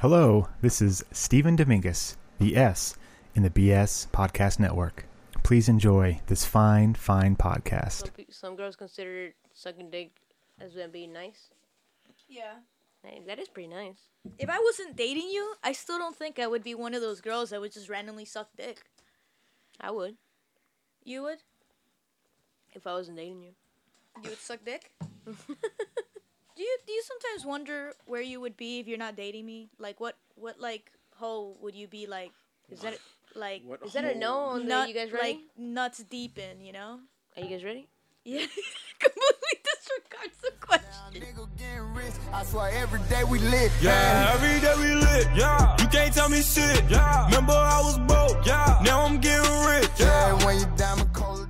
[0.00, 2.96] Hello, this is Stephen Dominguez, the S
[3.34, 5.04] in the BS Podcast Network.
[5.42, 7.92] Please enjoy this fine, fine podcast.
[7.92, 10.12] Some, pe- some girls consider sucking dick
[10.58, 11.50] as them being nice.
[12.28, 12.54] Yeah.
[13.02, 13.98] Hey, that is pretty nice.
[14.38, 17.20] If I wasn't dating you, I still don't think I would be one of those
[17.20, 18.78] girls that would just randomly suck dick.
[19.80, 20.16] I would
[21.04, 21.38] You would?
[22.72, 23.50] if I wasn't dating you.
[24.22, 24.92] You would suck dick?
[26.60, 29.70] do you do you sometimes wonder where you would be if you're not dating me?
[29.78, 32.32] Like what what like hole would you be like
[32.70, 32.98] Is that
[33.34, 34.48] like What is that a no hole?
[34.60, 35.28] on nut- You guys ready?
[35.28, 37.00] like nuts deep in, you know?
[37.36, 37.88] Are you guys ready?
[38.24, 38.44] Yeah.
[39.00, 41.22] Completely disregards the question.
[41.24, 42.12] Nigga getting rich.
[42.34, 43.72] I swear every day we lit.
[43.80, 45.26] Yeah, every day we lit.
[45.34, 46.84] Yeah, you can't tell me shit.
[46.90, 48.44] Yeah, remember I was broke.
[48.44, 49.88] Yeah, now I'm getting rich.
[49.96, 50.06] Yeah,
[50.36, 51.49] Yeah, when you diamond colder than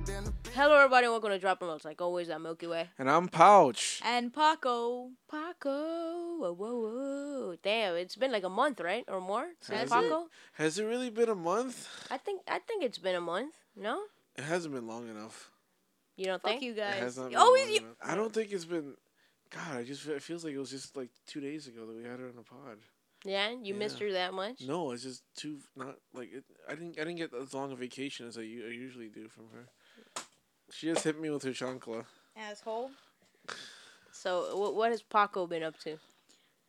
[0.61, 1.07] Hello, everybody.
[1.07, 1.85] Welcome to Drop Notes.
[1.85, 2.87] Like always, I'm Milky Way.
[2.99, 3.99] And I'm Pouch.
[4.05, 5.09] And Paco.
[5.27, 6.37] Paco.
[6.37, 7.55] Whoa, whoa, whoa.
[7.63, 9.93] Damn, it's been like a month, right, or more since Has it?
[10.03, 10.27] Paco.
[10.53, 11.87] Has it really been a month?
[12.11, 13.55] I think I think it's been a month.
[13.75, 14.03] No,
[14.37, 15.49] It hasn't been long enough.
[16.15, 16.61] you don't Fuck think?
[16.61, 16.99] you It guys.
[16.99, 17.95] has not been Always long you enough.
[18.03, 18.93] I don't think it's been.
[19.49, 21.95] God, I just feel- it feels like it was just like two days ago that
[21.95, 22.77] we had her on the pod.
[23.23, 24.61] Yeah, you missed her that much.
[24.61, 26.43] No, it's just too not like it.
[26.69, 26.99] I didn't.
[26.99, 29.67] I didn't get as long a vacation as I, u- I usually do from her.
[30.71, 32.05] She just hit me with her chancla.
[32.35, 32.91] asshole.
[34.11, 35.97] So, what what has Paco been up to?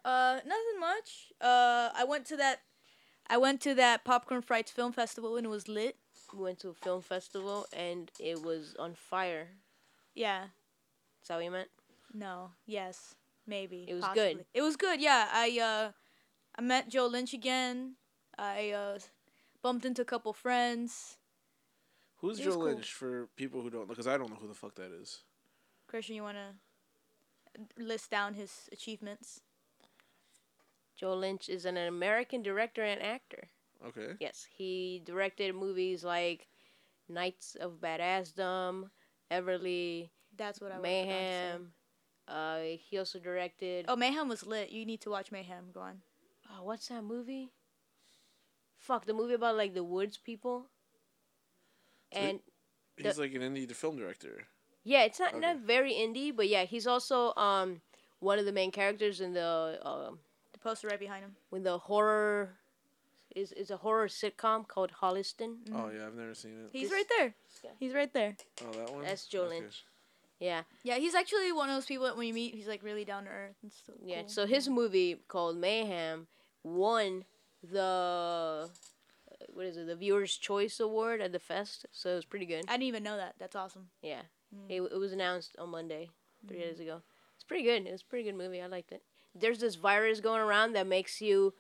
[0.05, 1.33] Uh, nothing much.
[1.41, 2.61] Uh, I went to that.
[3.29, 5.97] I went to that Popcorn Frights Film Festival and it was lit.
[6.35, 9.49] We went to a film festival and it was on fire.
[10.15, 10.45] Yeah.
[11.23, 11.69] Is that what you meant?
[12.13, 12.51] No.
[12.67, 13.15] Yes.
[13.47, 13.85] Maybe.
[13.89, 14.35] It was possibly.
[14.35, 14.45] good.
[14.55, 15.01] It was good.
[15.01, 15.29] Yeah.
[15.33, 15.93] I uh,
[16.57, 17.95] I met Joe Lynch again.
[18.39, 18.99] I uh,
[19.63, 21.17] bumped into a couple friends.
[22.23, 22.65] Who's Joe cool.
[22.65, 23.87] Lynch for people who don't know?
[23.87, 25.23] Because I don't know who the fuck that is.
[25.89, 26.55] Christian, you wanna
[27.77, 29.41] list down his achievements?
[30.97, 33.49] Joe Lynch is an American director and actor.
[33.85, 34.15] Okay.
[34.21, 36.47] Yes, he directed movies like
[37.09, 38.89] Knights of Badassdom,
[39.31, 41.05] Everly, That's what I was about to say.
[41.05, 41.73] Mayhem.
[42.29, 43.87] Uh, he also directed.
[43.89, 44.71] Oh, Mayhem was lit.
[44.71, 45.71] You need to watch Mayhem.
[45.75, 46.03] Go on.
[46.49, 47.51] Oh, what's that movie?
[48.79, 50.67] Fuck the movie about like the woods people.
[52.13, 52.41] So And
[52.97, 54.47] He's like an indie film director.
[54.85, 57.81] yeah, it's not not very indie, but yeah, he's also um
[58.21, 60.19] one of the main characters in the um
[60.53, 61.35] The poster right behind him.
[61.51, 62.59] when the horror
[63.35, 65.57] is is a horror sitcom called Holliston.
[65.75, 66.71] Oh yeah, I've never seen it.
[66.73, 67.35] He's This- right there.
[67.65, 67.71] Yeah.
[67.81, 68.37] He's right there.
[68.65, 69.05] Oh, that one.
[69.05, 69.61] That's Joe Okay.
[69.61, 69.85] Lynch.
[70.39, 73.05] Yeah, Yeah, he's actually one of those people that when you meet, he's like really
[73.05, 74.23] down to earth and so yeah.
[74.23, 74.29] cool.
[74.29, 76.27] So his movie called Mayhem
[76.65, 77.25] won
[77.63, 78.69] the
[79.53, 79.87] what is it?
[79.87, 81.87] The Viewers Choice Award at the fest.
[81.93, 82.65] So it was pretty good.
[82.69, 83.35] I didn't even know that.
[83.39, 83.89] That's awesome.
[84.03, 84.23] Yeah,
[84.69, 86.11] it, it was announced on Monday,
[86.47, 87.03] three days ago.
[87.35, 87.87] It's pretty good.
[87.87, 88.61] It was a pretty good movie.
[88.61, 89.03] I liked it.
[89.35, 91.55] There's this virus going around that makes you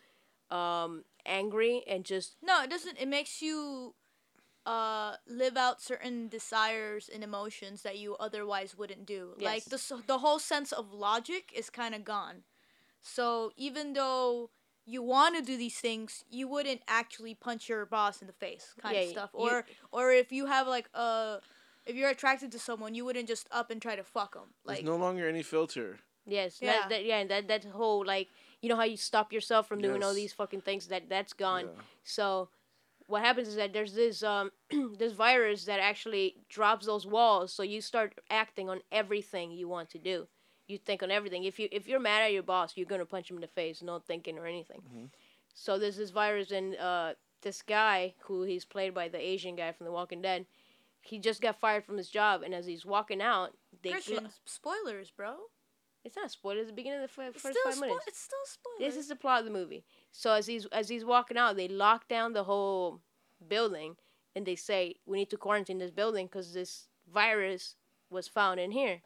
[0.50, 2.98] um, angry and just No, it doesn't.
[3.00, 3.94] It makes you
[4.64, 9.30] uh live out certain desires and emotions that you otherwise wouldn't do.
[9.36, 9.44] Yes.
[9.44, 12.44] Like the the whole sense of logic is kind of gone.
[13.00, 14.50] So even though
[14.84, 18.74] you want to do these things, you wouldn't actually punch your boss in the face,
[18.80, 19.30] kind Yeah, of y- stuff.
[19.34, 21.40] you- Or or if you have like a
[21.86, 24.54] if you're attracted to someone, you wouldn't just up and try to fuck them.
[24.64, 25.98] There's Like no longer any filter.
[26.26, 26.72] yes, Yeah.
[26.72, 28.28] that, that yeah that that whole like
[28.60, 31.66] you know how you stop yourself from doing all these fucking things that that's gone.
[31.66, 31.82] Yeah.
[32.04, 32.48] So
[33.06, 34.50] what happens is that there's this um
[34.98, 39.90] this virus that actually drops those walls, so you start acting on everything you want
[39.90, 40.28] to do.
[40.68, 41.44] You think on everything.
[41.44, 43.82] If you if you're mad at your boss, you're gonna punch him in the face,
[43.82, 45.10] no thinking or anything.
[45.54, 49.72] So there's this virus, and uh, this guy who he's played by the Asian guy
[49.72, 50.46] from The Walking Dead,
[51.02, 53.50] he just got fired from his job, and as he's walking out,
[53.82, 55.34] they gl- spoilers, bro.
[56.04, 56.58] it's not a spoiler.
[56.60, 58.04] It's the beginning of the f- It's first still five spo- minutes.
[58.06, 58.78] it's still spoilers.
[58.94, 59.84] This is the plot of the movie.
[60.10, 63.00] So as he's as he's walking out, they lock down the whole
[63.46, 63.96] building,
[64.34, 67.74] and they say we need to quarantine this building because this virus
[68.08, 69.02] was found in here.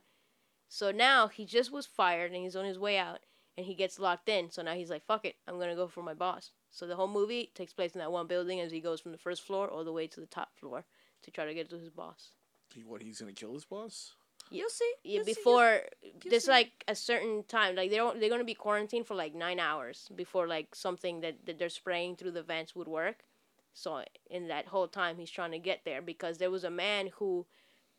[0.69, 3.21] So now he just was fired, and he's on his way out,
[3.57, 4.51] and he gets locked in.
[4.51, 7.09] So now he's like, "Fuck it, I'm gonna go for my boss." So the whole
[7.09, 9.85] movie takes place in that one building as he goes from the first floor all
[9.85, 10.85] the way to the top floor
[11.23, 12.33] to try to get to his boss.
[12.75, 13.03] He, what?
[13.03, 14.15] He's gonna kill his boss?
[14.51, 14.93] You'll see.
[15.03, 15.81] Yeah, You'll see, you'll- before
[16.25, 16.51] there's see.
[16.51, 20.47] like a certain time, like they're they're gonna be quarantined for like nine hours before
[20.47, 23.25] like something that, that they're spraying through the vents would work.
[23.73, 27.11] So in that whole time, he's trying to get there because there was a man
[27.19, 27.47] who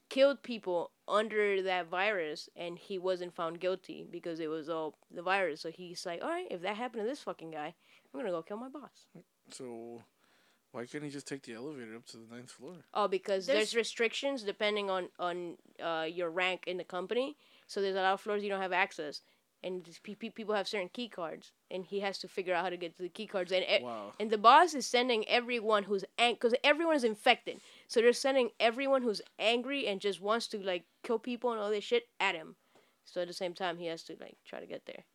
[0.10, 5.22] killed people under that virus and he wasn't found guilty because it was all the
[5.22, 5.62] virus.
[5.62, 7.74] So he's like, all right, if that happened to this fucking guy,
[8.14, 9.08] I'm gonna go kill my boss.
[9.52, 10.04] So,
[10.72, 12.74] why can't he just take the elevator up to the ninth floor?
[12.94, 17.38] Oh, because there's, There's- restrictions depending on on uh, your rank in the company.
[17.68, 19.22] So there's a lot of floors you don't have access.
[19.64, 22.64] And these pe- pe- people have certain key cards, and he has to figure out
[22.64, 23.52] how to get to the key cards.
[23.52, 24.14] And Wow.
[24.20, 28.52] and the boss is sending everyone who's angry, because everyone is infected, so they're sending
[28.60, 32.36] everyone who's angry and just wants to like kill people and all this shit at
[32.36, 32.56] him.
[33.06, 35.06] So at the same time, he has to like try to get there.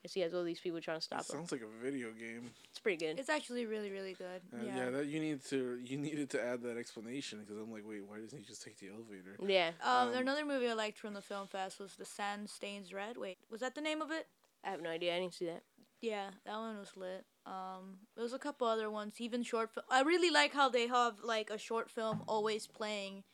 [0.00, 1.24] Because he has all these people trying to stop him.
[1.24, 2.50] Sounds like a video game.
[2.70, 3.18] It's pretty good.
[3.18, 4.40] It's actually really really good.
[4.52, 4.76] Uh, yeah.
[4.76, 4.90] yeah.
[4.90, 8.18] that you need to you needed to add that explanation because I'm like, wait, why
[8.18, 9.36] doesn't he just take the elevator?
[9.46, 12.94] Yeah, Um, Um, another movie I liked from the film fest was The Sand Stains
[12.94, 13.16] Red.
[13.18, 14.26] Wait, was that the name of it?
[14.64, 15.14] I have no idea.
[15.14, 15.62] I didn't see that.
[16.00, 17.26] Yeah, that one was lit.
[17.44, 19.70] Um, there was a couple other ones, even short.
[19.70, 23.24] Fi- I really like how they have like a short film always playing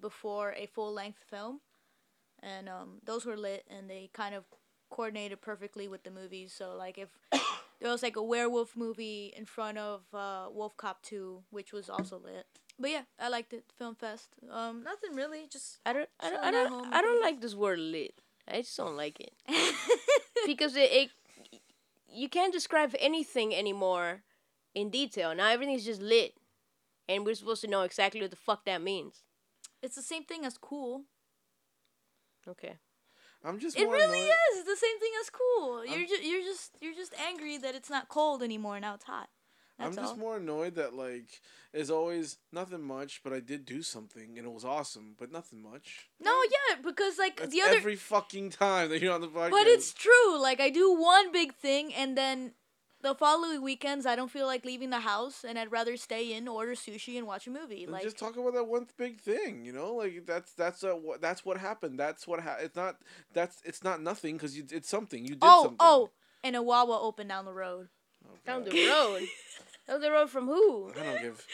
[0.00, 1.60] before a full length film,
[2.40, 4.44] and um, those were lit, and they kind of
[4.92, 6.52] coordinated perfectly with the movies.
[6.56, 7.08] So like if
[7.80, 11.90] there was like a werewolf movie in front of uh, Wolf Cop Two, which was
[11.90, 12.46] also lit.
[12.78, 13.64] But yeah, I liked it.
[13.78, 14.28] Film fest.
[14.50, 16.08] Um, nothing really, just I don't.
[16.20, 16.44] I don't.
[16.44, 16.94] I don't.
[16.94, 18.14] I don't like this word lit.
[18.46, 19.32] I just don't like it
[20.46, 21.10] because it, it.
[22.12, 24.22] You can't describe anything anymore
[24.74, 25.34] in detail.
[25.34, 26.34] Now everything's just lit,
[27.08, 29.22] and we're supposed to know exactly what the fuck that means.
[29.82, 31.02] it's the same thing as cool.
[32.46, 32.74] Okay.
[33.44, 34.58] I'm just It really annoyed- is.
[34.60, 35.84] It's the same thing as cool.
[35.84, 38.78] You're just you're just you're just angry that it's not cold anymore.
[38.80, 39.28] Now it's hot.
[39.78, 40.18] That's I'm just all.
[40.18, 41.40] more annoyed that like
[41.72, 45.62] there's always nothing much, but I did do something and it was awesome, but nothing
[45.62, 46.08] much.
[46.20, 49.50] no, yeah, because like That's the other, every fucking time that you're on the podcast.
[49.50, 50.38] but it's true.
[50.40, 52.52] Like I do one big thing, and then
[53.02, 56.48] the following weekends I don't feel like leaving the house, and I'd rather stay in,
[56.48, 57.84] order sushi, and watch a movie.
[57.84, 60.92] Then Like just talk about that one big thing, you know, like that's that's uh,
[60.94, 61.98] what that's what happened.
[61.98, 62.96] That's what ha- it's not
[63.32, 65.76] that's it's not nothing because you it's something you did oh something.
[65.80, 66.10] oh,
[66.44, 67.88] and a Wawa opened down the road.
[68.24, 69.22] Oh, Down the road.
[69.88, 70.92] Down the road from who?
[70.92, 71.44] I don't give.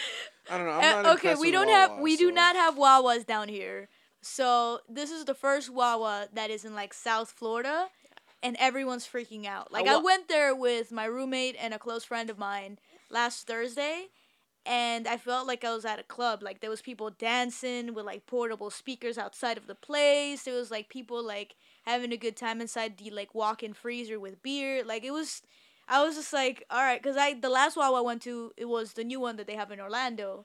[0.50, 0.73] I don't know.
[0.73, 3.89] I'm Uh, not okay, we don't have Wawa, we do not have Wawas down here.
[4.21, 7.89] So this is the first Wawa that is in like South Florida,
[8.43, 9.73] and everyone's freaking out.
[9.73, 12.79] Like I wa- went there with my roommate and a close friend of mine
[13.11, 14.06] last Thursday,
[14.67, 16.43] and I felt like I was at a club.
[16.43, 20.43] Like there was people dancing with like portable speakers outside of the place.
[20.44, 24.43] There was like people like having a good time inside the like walk-in freezer with
[24.43, 24.85] beer.
[24.85, 25.43] Like it was.
[25.90, 28.67] I was just like, all right, because I the last Wawa I went to it
[28.67, 30.44] was the new one that they have in Orlando,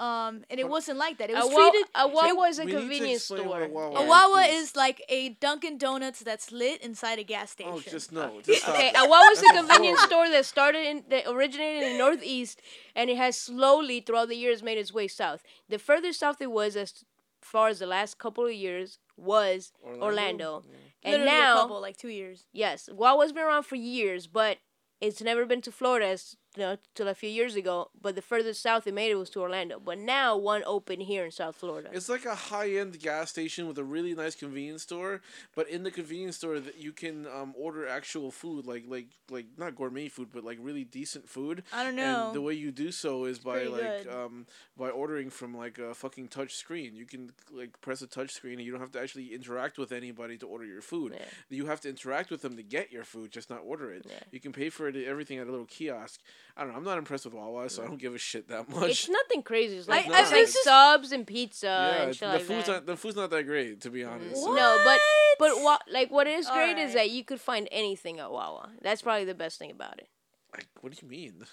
[0.00, 1.28] um, and it What- wasn't like that.
[1.30, 1.88] It was wa- treated.
[1.94, 3.42] a Wawa is a We need to convenience store.
[3.44, 3.68] what a
[4.12, 7.72] Wawa is, is like a Dunkin' Donuts that's lit inside a gas station.
[7.74, 8.40] Oh, just no.
[8.46, 8.94] Just Okay, it.
[8.96, 12.60] a Wawa is a convenience store that started in that originated in the Northeast,
[12.94, 15.42] and it has slowly throughout the years made its way south.
[15.68, 17.04] The further south it was, as
[17.42, 20.04] far as the last couple of years, was Orlando?
[20.04, 20.64] Orlando.
[20.66, 20.76] Yeah.
[21.02, 22.46] And Literally now, a couple, like two years.
[22.52, 24.58] yes, Wawa's been around for years, but
[25.00, 27.90] it's never been to Florida as, you know, till a few years ago.
[28.00, 29.78] But the furthest south it made it was to Orlando.
[29.78, 31.90] But now one opened here in South Florida.
[31.92, 35.20] It's like a high end gas station with a really nice convenience store,
[35.54, 39.46] but in the convenience store that you can um, order actual food, like like like
[39.56, 41.62] not gourmet food, but like really decent food.
[41.72, 42.26] I don't know.
[42.26, 44.46] And the way you do so is by like um
[44.76, 46.94] by ordering from like a fucking touch screen.
[46.94, 49.92] You can like press a touch screen and you don't have to actually interact with
[49.92, 51.14] anybody to order your food.
[51.14, 51.26] Yeah.
[51.48, 54.06] You have to interact with them to get your food, just not order it.
[54.08, 54.14] Yeah.
[54.30, 56.20] You can pay for it everything at a little kiosk.
[56.56, 56.78] I don't know.
[56.78, 58.90] I'm not impressed with Wawa, so I don't give a shit that much.
[58.90, 59.76] It's nothing crazy.
[59.76, 62.44] It's like, I- I- it's like just- subs and pizza yeah, and shit the like
[62.44, 62.72] food's that.
[62.72, 64.36] not the food's not that great to be honest.
[64.42, 64.54] What?
[64.56, 65.00] No, but
[65.38, 68.70] but what like what is great is that you could find anything at Wawa.
[68.82, 70.08] That's probably the best thing about it.
[70.54, 71.46] Like, what do you mean?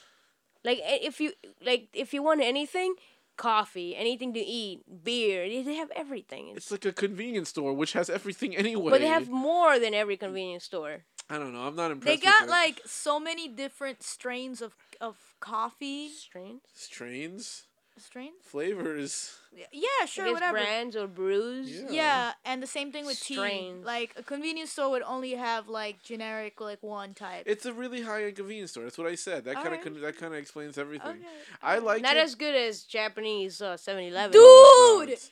[0.63, 1.33] Like if you
[1.65, 2.95] like if you want anything,
[3.37, 6.49] coffee, anything to eat, beer, they they have everything.
[6.49, 8.89] It's, It's like a convenience store which has everything anyway.
[8.91, 11.03] but they have more than every convenience store.
[11.29, 11.61] I don't know.
[11.67, 12.21] I'm not impressed.
[12.21, 12.51] They got with it.
[12.51, 16.09] like so many different strains of of coffee.
[16.09, 17.63] Strains, strains,
[17.97, 18.33] Strains?
[18.43, 19.37] flavors.
[19.71, 20.53] Yeah, I sure, whatever.
[20.59, 21.69] brands or brews.
[21.71, 21.87] Yeah.
[21.91, 23.33] Yeah, and the same thing with tea.
[23.35, 23.85] Strains.
[23.85, 27.43] Like a convenience store would only have like generic like one type.
[27.45, 28.83] It's a really high end convenience store.
[28.83, 29.45] That's what I said.
[29.45, 30.01] That kind of Alright.
[30.01, 31.09] that kind of explains everything.
[31.09, 31.19] Okay,
[31.61, 32.19] I like Not it.
[32.23, 34.31] as good as Japanese uh, 7-Eleven.
[34.31, 35.31] Dude, No, it's-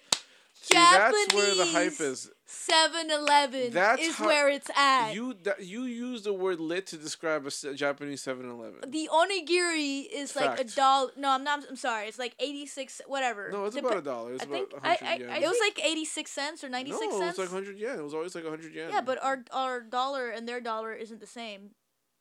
[0.65, 2.31] See, Japanese that's where the hype is.
[2.47, 5.13] 7-Eleven That's is how- where it's at.
[5.13, 8.89] You that you use the word lit to describe a Japanese 7-Eleven.
[8.89, 10.75] the onigiri is like a Fact.
[10.75, 11.11] dollar.
[11.17, 11.63] No, I'm not.
[11.69, 12.07] I'm sorry.
[12.07, 13.49] It's like 86, whatever.
[13.51, 14.33] No, it's Dep- about a dollar.
[14.33, 15.29] It's I about think- I- I- yen.
[15.29, 17.37] I It was like 86 cents or 96 no, it cents.
[17.37, 17.99] was like hundred yen.
[17.99, 18.89] It was always like hundred yen.
[18.91, 21.71] yeah, but our our dollar and their dollar isn't the same.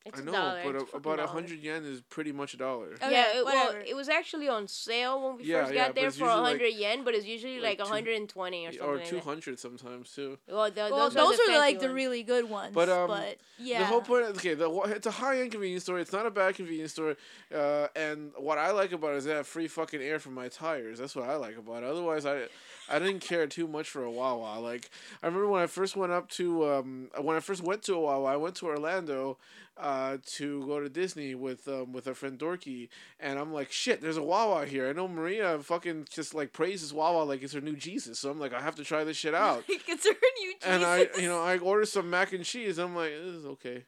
[0.06, 0.60] It's I a know, dollar.
[0.64, 2.92] but it's a, about a hundred yen is pretty much a dollar.
[2.92, 5.94] Okay, yeah, it, well, it was actually on sale when we Yeah, first got but
[5.94, 8.72] there it's for usually like- 100 yen, but it's usually like like, two- 120 or
[8.72, 8.86] something.
[8.86, 9.24] or like two that.
[9.24, 10.36] hundred sometimes too.
[10.46, 12.74] Well, th- well, those, those, are, the are like fancy the really good ones.
[12.74, 15.98] But, But, um, yeah, The whole point, okay, the, it's a high end convenience store.
[15.98, 17.16] It's not a bad convenience store.
[17.54, 20.48] Uh, and what I like about it is they have free fucking air for my
[20.48, 20.98] tires.
[20.98, 21.88] That's what I like about it.
[21.88, 22.42] Otherwise, I,
[22.88, 24.60] I didn't care too much for a Wawa.
[24.60, 24.90] Like
[25.22, 28.00] I remember when I first went up to, um, when I first went to a
[28.00, 29.38] Wawa, I went to Orlando,
[29.76, 32.88] uh, to go to Disney with, um, with our friend Dorky,
[33.18, 34.88] and I'm like, shit, there's a Wawa here.
[34.88, 38.18] I know Maria fucking just like praises Wawa like it's her new Jesus.
[38.20, 39.64] So I'm like, I have to try this shit out.
[39.68, 40.64] it's her new Jesus.
[40.64, 42.78] and I, you know, I ordered some mac and cheese.
[42.78, 43.84] I'm like, this is okay.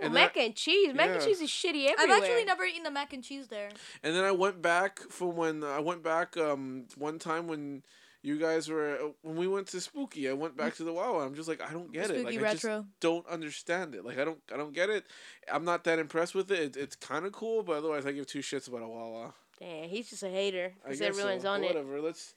[0.00, 0.94] Well, And then I- mac and cheese.
[0.94, 2.16] Mac and cheese is shitty everywhere.
[2.16, 3.68] I've actually never eaten the mac and cheese there.
[4.02, 7.82] And then I went back from when I went back um one time when
[8.22, 10.28] you guys were when we went to Spooky.
[10.28, 11.24] I went back to the Wawa.
[11.24, 12.24] I'm just like I don't get it.
[12.24, 14.04] Like Spooky I just don't understand it.
[14.04, 15.04] Like I don't I don't get it.
[15.52, 16.60] I'm not that impressed with it.
[16.60, 19.34] it it's kind of cool, but otherwise I give two shits about a Wawa.
[19.60, 20.72] Damn, he's just a hater.
[20.84, 21.50] I Because guess everyone's so.
[21.50, 21.74] on But it.
[21.76, 22.00] Whatever.
[22.00, 22.34] Let's.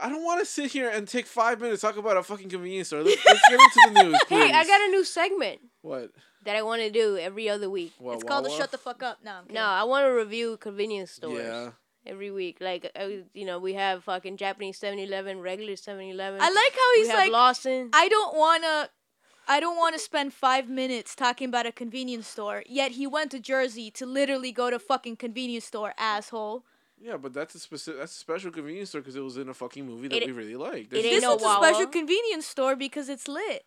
[0.00, 2.88] I don't want to sit here and take five minutes talk about a fucking convenience
[2.88, 3.02] store.
[3.04, 4.44] Let's, let's get into the news, please.
[4.46, 6.10] Hey, I got a new segment what?
[6.44, 7.92] that I want to do every other week.
[7.98, 9.18] What, It's called the shut the fuck up.
[9.24, 9.54] No, I'm.
[9.54, 11.70] No, I want to review convenience stores Yeah.
[12.06, 12.58] Every week.
[12.60, 16.40] Like, uh, you know, we have fucking Japanese 7-Eleven, regular 7-Eleven.
[16.40, 17.90] I like how we he's have like, Lawson.
[17.92, 18.88] I don't wanna.
[19.46, 22.62] I don't want to spend five minutes talking about a convenience store.
[22.66, 26.64] Yet he went to Jersey to literally go to fucking convenience store, asshole.
[26.98, 28.00] Yeah, but that's a specific.
[28.00, 30.32] That's a special convenience store because it was in a fucking movie that It- we
[30.32, 30.86] really liked.
[30.86, 31.66] it There's ain't This no is a Wawa.
[31.66, 33.66] special convenience store because it's lit.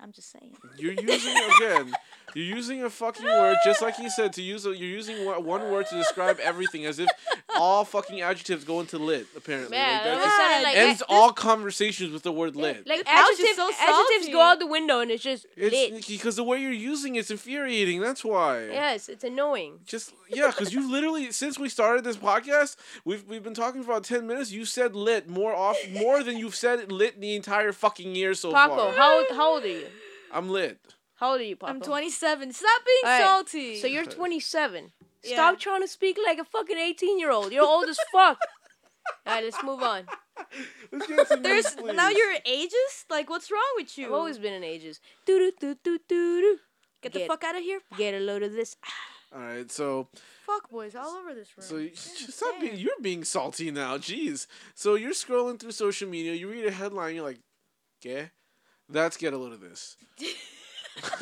[0.00, 0.54] I'm just saying.
[0.76, 1.94] You're using again.
[2.34, 4.66] You're using a fucking word just like he said to use.
[4.66, 7.08] A, you're using one one word to describe everything, as if
[7.56, 9.26] all fucking adjectives go into lit.
[9.36, 12.86] Apparently, Yeah, like, it that was like ends a- all conversations with the word lit.
[12.88, 15.72] Like The pouch is adjectives, so adjectives go out the window and it's just lit.
[15.72, 18.00] it's because the way you're using it's infuriating.
[18.00, 18.64] That's why.
[18.64, 19.78] Yes, it's annoying.
[19.86, 23.92] Just yeah, because you literally since we started this podcast, we've we've been talking for
[23.92, 24.50] about ten minutes.
[24.50, 28.52] You said lit more off more than you've said lit the entire fucking year so
[28.52, 28.92] Paco, far.
[28.92, 29.86] how how old are you?
[30.34, 30.80] I'm lit.
[31.14, 31.72] How old are you, Paco?
[31.72, 32.52] I'm 27.
[32.52, 33.80] Stop being All right, salty.
[33.80, 34.92] So you're 27.
[35.22, 35.34] Yeah.
[35.34, 37.52] Stop trying to speak like a fucking 18 year old.
[37.52, 38.38] You're old as fuck.
[39.26, 40.06] All right, let's move on.
[40.90, 43.04] Let's get some news, There's now you're ageist.
[43.08, 44.06] Like, what's wrong with you?
[44.06, 44.98] I've always been in ages.
[45.26, 46.58] Doo doo doo doo doo doo.
[47.02, 47.80] Get the fuck out of here.
[47.96, 48.76] Get a load of this.
[49.32, 50.08] All right, so
[50.46, 51.66] Fuck boys all over this room.
[51.66, 53.96] So you, stop being, you're being salty now.
[53.98, 54.46] Jeez.
[54.74, 56.34] So you're scrolling through social media.
[56.34, 57.14] You read a headline.
[57.14, 57.40] You're like,
[58.00, 58.30] "Okay,
[58.94, 59.96] that's get a load of this."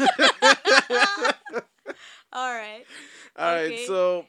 [2.32, 2.84] all right.
[3.36, 3.66] All right.
[3.66, 3.84] Okay.
[3.86, 4.26] So,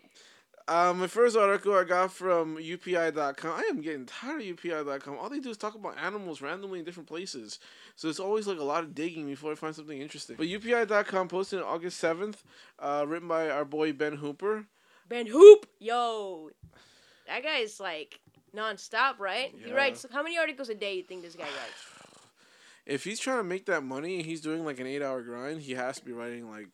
[0.67, 3.51] um, my first article I got from UPI.com.
[3.51, 5.17] I am getting tired of UPI.com.
[5.17, 7.59] All they do is talk about animals randomly in different places.
[7.95, 10.38] So it's always like a lot of digging before I find something interesting.
[10.38, 12.43] But UPI.com posted on August seventh,
[12.79, 14.65] uh, written by our boy Ben Hooper.
[15.09, 15.67] Ben Hoop.
[15.79, 16.50] Yo.
[17.27, 18.19] That guy is like
[18.55, 19.53] nonstop, right?
[19.63, 20.05] He writes.
[20.12, 21.92] How many articles a day do you think this guy writes?
[22.85, 25.61] If he's trying to make that money and he's doing like an eight hour grind,
[25.61, 26.67] he has to be writing like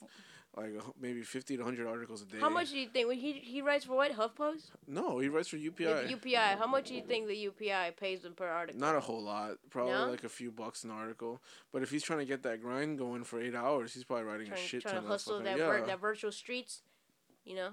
[0.58, 2.40] like maybe fifty to hundred articles a day.
[2.40, 3.08] How much do you think?
[3.08, 4.12] When he he writes for what?
[4.12, 4.72] HuffPost?
[4.88, 6.10] No, he writes for UPI.
[6.12, 6.58] UPI.
[6.58, 8.80] How much do you think the UPI pays him per article?
[8.82, 10.08] Not a whole lot, probably No?
[10.10, 11.40] like a few bucks an article.
[11.72, 14.52] But if he's trying to get that grind going for eight hours, he's probably writing
[14.52, 15.68] a shit trying ton to of hustle that yeah.
[15.68, 16.82] vir- that virtual streets,
[17.46, 17.70] you know.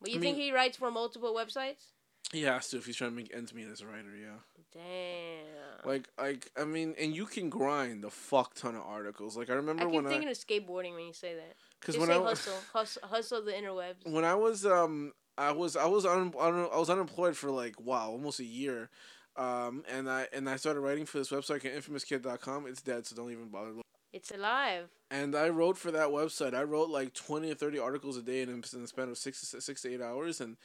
[0.00, 1.93] But you I think mean- he writes for multiple websites?
[2.34, 4.10] He has to if he's trying to make ends meet as a writer.
[4.20, 4.38] Yeah.
[4.72, 5.88] Damn.
[5.88, 9.36] Like like I mean, and you can grind a fuck ton of articles.
[9.36, 11.54] Like I I remember when thinking I keep thinking of skateboarding when you say that.
[11.80, 14.10] because when say I hustle, hustle, hustle the interwebs.
[14.10, 17.80] when I was um I was I was un, un, I was unemployed for like
[17.80, 18.90] wow almost a year,
[19.36, 22.66] um and I and I started writing for this website infamouskid.com.
[22.66, 23.68] It's dead, so don't even bother.
[23.68, 23.82] looking.
[24.12, 24.88] It's alive.
[25.10, 26.54] And I wrote for that website.
[26.54, 29.40] I wrote like twenty or thirty articles a day in, in the span of six
[29.50, 30.56] to six to eight hours, and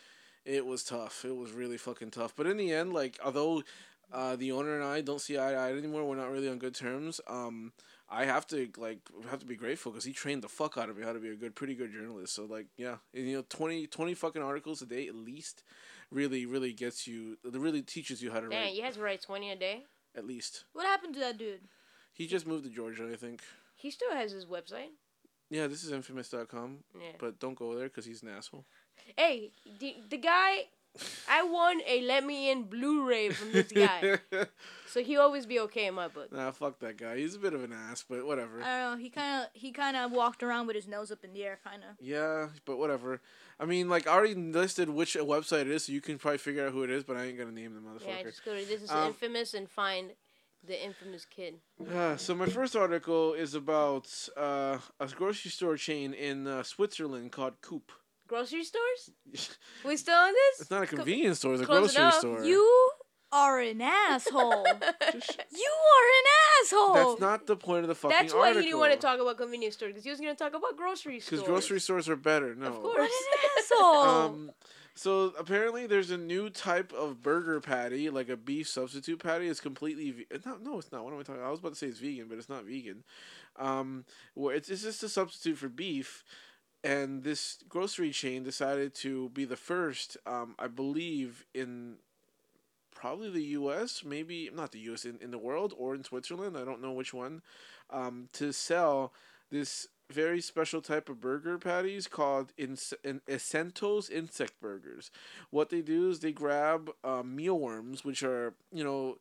[0.45, 1.23] it was tough.
[1.25, 2.33] It was really fucking tough.
[2.35, 3.63] But in the end, like although
[4.11, 6.57] uh, the owner and I don't see eye to eye anymore, we're not really on
[6.59, 7.21] good terms.
[7.27, 7.73] Um,
[8.09, 10.97] I have to like have to be grateful because he trained the fuck out of
[10.97, 12.33] me how to be a good, pretty good journalist.
[12.33, 15.63] So like yeah, and, you know 20, 20 fucking articles a day at least,
[16.11, 17.37] really really gets you.
[17.45, 19.83] It really teaches you how to Damn, write you have to write twenty a day.
[20.17, 20.63] at least.
[20.73, 21.61] What happened to that dude?
[22.11, 23.41] He just moved to Georgia, I think.
[23.75, 24.89] He still has his website.
[25.51, 27.11] Yeah, this is infamous.com, Yeah.
[27.19, 28.65] but don't go there because he's an asshole.
[29.17, 30.65] Hey, the, the guy,
[31.29, 34.17] I won a Let Me In Blu-ray from this guy,
[34.87, 36.31] so he'll always be okay in my book.
[36.31, 37.17] nah, fuck that guy.
[37.17, 38.61] He's a bit of an ass, but whatever.
[38.61, 39.03] I don't know.
[39.03, 41.59] He kind of he kind of walked around with his nose up in the air,
[41.63, 41.95] kind of.
[41.99, 43.21] yeah, but whatever.
[43.59, 46.65] I mean, like, I already listed which website it is, so you can probably figure
[46.65, 48.07] out who it is, but I ain't gonna name the motherfucker.
[48.07, 50.11] Yeah, just go to this is Um, infamous and find
[50.65, 51.55] The infamous kid.
[51.93, 57.31] Uh, so my first article is about uh, a grocery store chain in uh, Switzerland
[57.31, 57.91] called Coop.
[58.29, 59.09] Grocery stores?
[59.85, 60.61] We still on this?
[60.61, 62.13] It's not a convenience store; it's a grocery enough.
[62.15, 62.43] store.
[62.43, 62.91] You
[63.31, 64.65] are an asshole.
[65.13, 66.25] Just- you are an
[66.63, 66.93] asshole.
[66.93, 68.61] That's not the point of the fucking That's why article.
[68.61, 70.75] he didn't want to talk about convenience store because he was going to talk about
[70.77, 71.41] grocery stores.
[71.41, 72.55] Because grocery stores are better.
[72.55, 72.67] No.
[72.67, 73.11] Of What course.
[73.11, 73.95] an asshole.
[74.03, 74.51] Um,
[74.95, 79.47] so apparently there's a new type of burger patty, like a beef substitute patty.
[79.47, 80.61] It's completely ve- it's not.
[80.61, 81.03] No, it's not.
[81.05, 81.41] What am I talking?
[81.41, 83.03] I was about to say it's vegan, but it's not vegan.
[83.57, 86.23] Um, where it's it's just a substitute for beef,
[86.83, 90.17] and this grocery chain decided to be the first.
[90.25, 91.95] Um, I believe in
[92.93, 94.03] probably the U.S.
[94.05, 95.05] Maybe not the U.S.
[95.05, 96.57] in, in the world or in Switzerland.
[96.57, 97.41] I don't know which one.
[97.89, 99.13] Um, to sell
[99.49, 105.11] this very special type of burger patties called Inse- in Essento's insect burgers.
[105.51, 109.17] What they do is they grab uh, mealworms, which are you know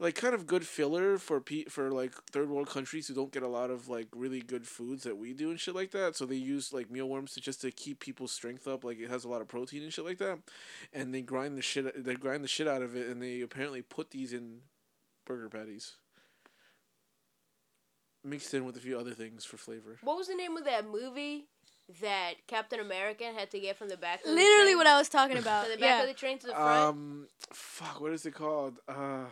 [0.00, 3.42] like kind of good filler for pe- for like third world countries who don't get
[3.42, 6.16] a lot of like really good foods that we do and shit like that.
[6.16, 8.82] So they use like mealworms to just to keep people's strength up.
[8.82, 10.38] Like it has a lot of protein and shit like that,
[10.92, 13.82] and they grind the shit they grind the shit out of it, and they apparently
[13.82, 14.60] put these in
[15.26, 15.96] burger patties.
[18.24, 19.98] Mixed in with a few other things for flavor.
[20.02, 21.46] What was the name of that movie
[22.02, 24.76] that Captain America had to get from the back of the Literally train?
[24.78, 25.64] what I was talking about.
[25.64, 26.02] From the back yeah.
[26.02, 26.96] of the train to the front?
[26.96, 28.78] Um, fuck, what is it called?
[28.86, 29.24] Uh,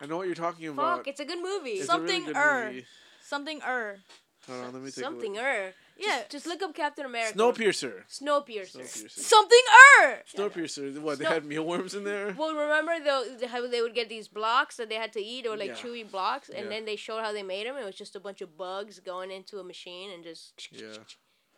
[0.00, 0.98] I know what you're talking about.
[0.98, 1.70] Fuck, it's a good movie.
[1.70, 2.64] It's really something good er.
[2.66, 2.86] movie.
[3.22, 3.98] Something er.
[4.46, 5.72] Hold on, let me take Something er.
[5.96, 6.18] Yeah.
[6.18, 7.38] Just, just look up Captain America.
[7.38, 8.02] Snowpiercer.
[8.10, 8.80] Snowpiercer.
[8.82, 9.10] Snowpiercer.
[9.10, 9.60] Something
[10.02, 10.22] er.
[10.36, 10.98] Snowpiercer.
[11.00, 11.18] What?
[11.18, 12.34] They Snow- had mealworms in there.
[12.36, 15.56] Well, remember though how they would get these blocks that they had to eat, or
[15.56, 15.74] like Yeah.
[15.76, 16.68] chewy blocks, and Yeah.
[16.70, 17.76] then they showed how they made them.
[17.76, 20.52] It was just a bunch of bugs going into a machine and just.
[20.72, 20.96] Yeah.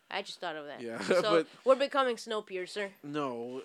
[0.08, 0.80] I just thought of that.
[0.80, 2.90] Yeah, So we're becoming Snowpiercer.
[3.02, 3.62] No,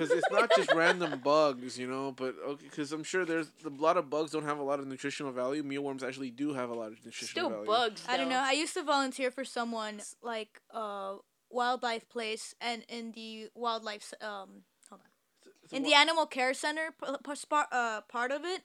[0.00, 2.12] because it's not just random bugs, you know.
[2.12, 4.86] But okay, because I'm sure there's a lot of bugs don't have a lot of
[4.86, 5.62] nutritional value.
[5.62, 7.64] Mealworms actually do have a lot of nutritional value.
[7.64, 7.90] Still value.
[7.90, 8.04] bugs.
[8.08, 8.42] I don't know.
[8.42, 11.16] I used to volunteer for someone like uh
[11.50, 15.50] wildlife place and in the wildlife um hold on.
[15.62, 18.62] It's in the animal care center p- p- uh, part of it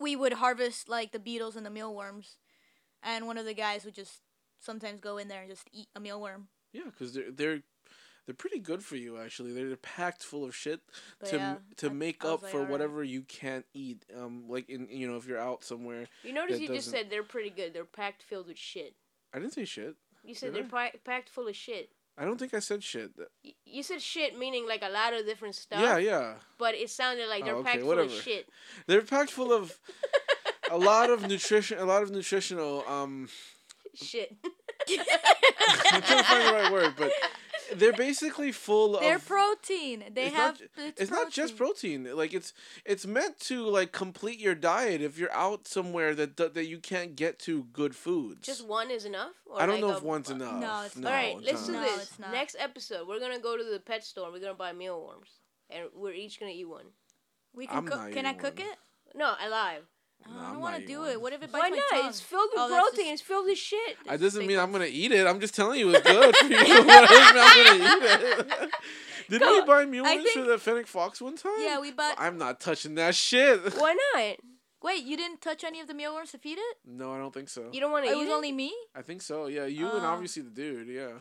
[0.00, 2.38] we would harvest like the beetles and the mealworms
[3.02, 4.22] and one of the guys would just
[4.58, 6.44] sometimes go in there and just eat a mealworm
[6.76, 7.60] yeah, because they're they're
[8.26, 9.52] they're pretty good for you actually.
[9.52, 10.80] They're packed full of shit
[11.20, 12.70] But to yeah, to make up for alright.
[12.70, 14.04] whatever you can't eat.
[14.16, 16.06] Um, like in you know if you're out somewhere.
[16.24, 17.72] You notice you just said they're pretty good.
[17.72, 18.94] They're packed filled with shit.
[19.32, 19.96] I didn't say shit.
[20.24, 21.90] You said they're pa- packed full of shit.
[22.18, 23.10] I don't think I said shit.
[23.44, 25.80] Y- You said shit meaning like a lot of different stuff.
[25.80, 26.34] Yeah, yeah.
[26.58, 28.48] But it sounded like they're Oh, okay, packed full of shit.
[28.86, 29.78] They're packed full of
[30.70, 32.84] a lot of nutrition, a lot of nutritional.
[32.88, 33.28] Um,
[33.94, 34.34] Shit.
[35.92, 37.12] I'm trying to find the right word, but
[37.74, 39.26] they're basically full they're of.
[39.26, 42.08] protein they it's have not, ju- it's, it's not just protein.
[42.16, 42.52] Like it's
[42.84, 46.78] it's meant to like complete your diet if you're out somewhere that that that you
[46.78, 48.46] can't get to good foods.
[48.46, 49.32] Just one is enough?
[49.46, 50.60] Or I don't like know if one's bu- enough.
[50.60, 51.82] No, it's no, All right, let's do not.
[51.86, 52.18] No, this.
[52.32, 54.24] Next episode, we're gonna go to the pet store.
[54.26, 55.28] and We're gonna buy mealworms,
[55.70, 56.86] and we're each gonna eat one.
[57.54, 58.68] we can I'm cook not can i cook one.
[58.68, 58.78] it
[59.14, 59.82] No, alive.
[60.28, 61.20] I don't want to do it.
[61.20, 62.00] What if it bites Why my not?
[62.00, 62.08] tongue?
[62.10, 63.04] It's filled with Oh, that's protein.
[63.12, 63.96] just- It's filled with shit.
[64.06, 65.26] That It's doesn't mean I'm gonna eat it.
[65.26, 66.56] I'm just telling you it's good for you.
[66.86, 68.70] What doesn't gonna eat it?
[69.28, 71.52] Didn't we Go- buy mealworms think- for the fennec fox one time?
[71.58, 72.14] Yeah, we bought.
[72.18, 73.74] I'm not touching that shit.
[73.78, 74.36] Why not?
[74.82, 76.76] Wait, you didn't touch any of the mealworms to feed it?
[76.86, 77.68] No, I don't think so.
[77.72, 78.72] You don't want to eat It eat was only me.
[78.94, 79.46] I think so.
[79.46, 80.08] Yeah, you and Oh.
[80.10, 80.88] obviously the dude.
[80.88, 81.18] Yeah,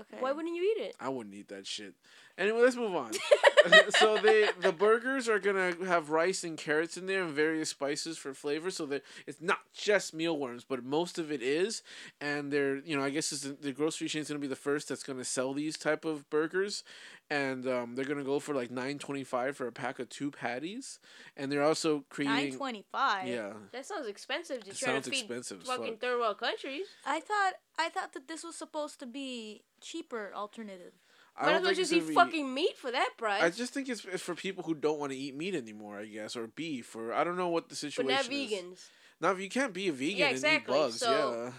[0.00, 0.16] Okay.
[0.20, 0.96] Why wouldn't you eat it?
[1.00, 1.94] I wouldn't eat that shit.
[2.38, 3.12] Anyway, let's move on.
[3.90, 8.18] so they the burgers are gonna have rice and carrots in there and various spices
[8.18, 8.70] for flavor.
[8.70, 11.82] So that it's not just mealworms, but most of it is.
[12.20, 14.88] And they're you know I guess it's the, the grocery chain's gonna be the first
[14.88, 16.84] that's gonna sell these type of burgers,
[17.30, 20.30] and um, they're gonna go for like nine twenty five for a pack of two
[20.30, 20.98] patties.
[21.36, 23.26] And they're also creating nine twenty five.
[23.26, 23.54] yeah.
[23.72, 26.86] That sounds expensive to It try sounds to feed expensive as fucking third world countries.
[27.06, 30.92] I thought I thought that this was supposed to be cheaper alternative.
[31.38, 33.42] I Might as well just eat fucking meat for that price.
[33.42, 36.06] I just think it's, it's for people who don't want to eat meat anymore, I
[36.06, 38.06] guess, or beef, or I don't know what the situation.
[38.06, 38.78] but situation not is.
[38.80, 38.88] vegans.
[39.20, 40.98] Not if you can't be a vegan Yeah, and eat bugs.
[41.00, 41.52] so- yeah,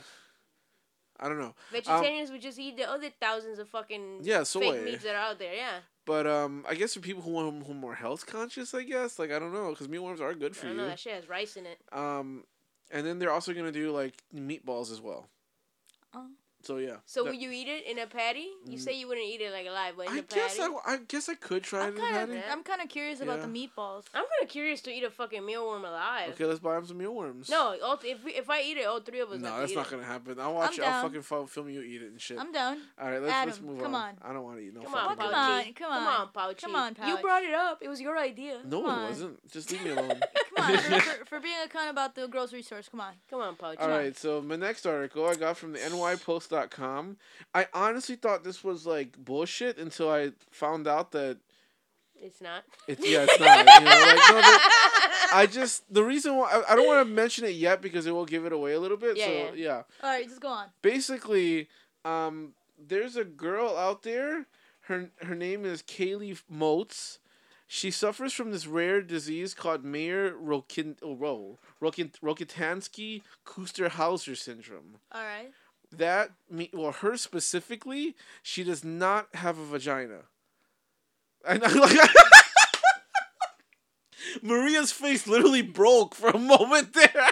[1.20, 4.60] I don't know, Vegetarians would just eat the other thousands of fucking Yeah, soy.
[4.72, 5.54] fake meats that are out there.
[5.56, 5.80] Yeah.
[6.06, 9.18] but um, I guess for people who want who are more health conscious, I guess,
[9.18, 10.82] like I don't know, because mealworms are good I for don't you.
[10.82, 10.88] know.
[10.88, 11.80] That shit has rice in it.
[11.92, 12.44] Um,
[12.92, 15.28] and then they're also gonna do like meatballs as well.
[16.16, 16.28] Oh.
[16.68, 16.98] So yeah.
[17.06, 18.48] So that- would you eat it in a patty?
[18.66, 20.16] You say you wouldn't eat it like alive, but in Mm.
[20.16, 20.74] I a guess patty.
[20.86, 22.38] I, I guess I could try I'm it in a kind patty.
[22.40, 24.04] of I'm kind of curious about the meatballs.
[24.14, 26.32] I'm kind of curious to eat a fucking mealworm alive.
[26.32, 27.50] Okay, let's buy him some mealworms.
[27.50, 29.40] No, all th- if we, if I eat it, all three of us.
[29.40, 29.92] No, that's eat not it.
[29.92, 30.40] gonna happen.
[30.40, 30.78] I'll watch.
[30.80, 32.38] I'm I'll fucking fo- film you eat it and shit.
[32.38, 32.82] I'm down.
[33.00, 34.10] All right, let's let's Adam, move come on.
[34.10, 34.18] on.
[34.30, 35.34] I don't want to eat no Come fucking on, Come burgers.
[35.34, 35.68] Pouchy.
[35.70, 36.22] on, come Come on.
[36.22, 36.62] on, Pouchy.
[36.66, 37.80] Come on, You brought it up.
[37.82, 38.60] It was your idea.
[38.66, 39.52] No, Come it wasn't.
[39.52, 40.20] Just leave me alone.
[40.58, 42.90] Come Come on, for, for, for being a cunt about the grocery stores.
[42.90, 43.14] Come on.
[43.30, 43.78] Come on, Pouch.
[43.80, 47.18] All right, so my next article I got from the nypost.com.
[47.54, 51.38] I honestly thought this was like bullshit until I found out that
[52.22, 52.64] It's not.
[52.88, 53.60] it's yeah, it's not.
[53.60, 54.60] You know, like, no, the-
[55.34, 58.12] I just the reason why I, I don't want to mention it yet because it
[58.12, 59.18] will give it away a little bit.
[59.18, 59.52] Yeah, so yeah.
[59.56, 59.82] yeah.
[60.04, 60.68] All right, just go on.
[60.82, 61.68] basically,
[62.06, 64.46] um, there's a girl out there.
[64.82, 67.20] Her her name is Kaylee Motes.
[67.68, 75.00] She suffers from this rare disease called Mayer Rokin oh, Ro- Rokin Rokitansky Kuster-Hauser syndrome.
[75.12, 75.52] All right.
[75.92, 80.24] That me well, her specifically, she does not have a vagina.
[81.46, 82.10] And I like
[84.42, 87.32] Maria's face literally broke for a moment there.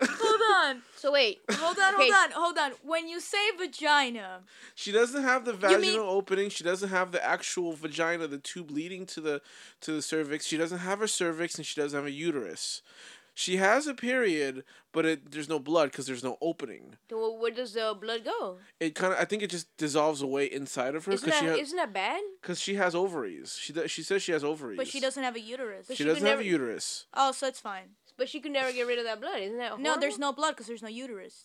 [0.52, 0.82] On.
[0.96, 1.40] So wait.
[1.50, 2.72] Hold on, hold on, hold on.
[2.82, 4.40] When you say vagina,
[4.74, 6.50] She doesn't have the vaginal mean- opening.
[6.50, 9.42] She doesn't have the actual vagina, the tube leading to the
[9.80, 10.46] to the cervix.
[10.46, 12.82] She doesn't have a cervix, and she doesn't have a uterus.
[13.34, 14.62] She has a period,
[14.92, 16.96] but it there's no blood because there's no opening.
[17.08, 18.58] Then wh- where does the blood go?
[18.78, 21.46] It kind of I think it just dissolves away inside of her Isn't because that,
[21.46, 22.20] she has isn't that bad?
[22.42, 23.56] because she has ovaries.
[23.58, 25.86] She she says she has ovaries, but she doesn't have a uterus.
[25.88, 27.06] She, she doesn't could have a never- uterus.
[27.14, 27.96] Oh, so it's fine.
[28.18, 29.40] But she could never get rid of that blood.
[29.40, 29.84] Isn't that horrible?
[29.84, 31.44] No, there's no blood because there's no uterus.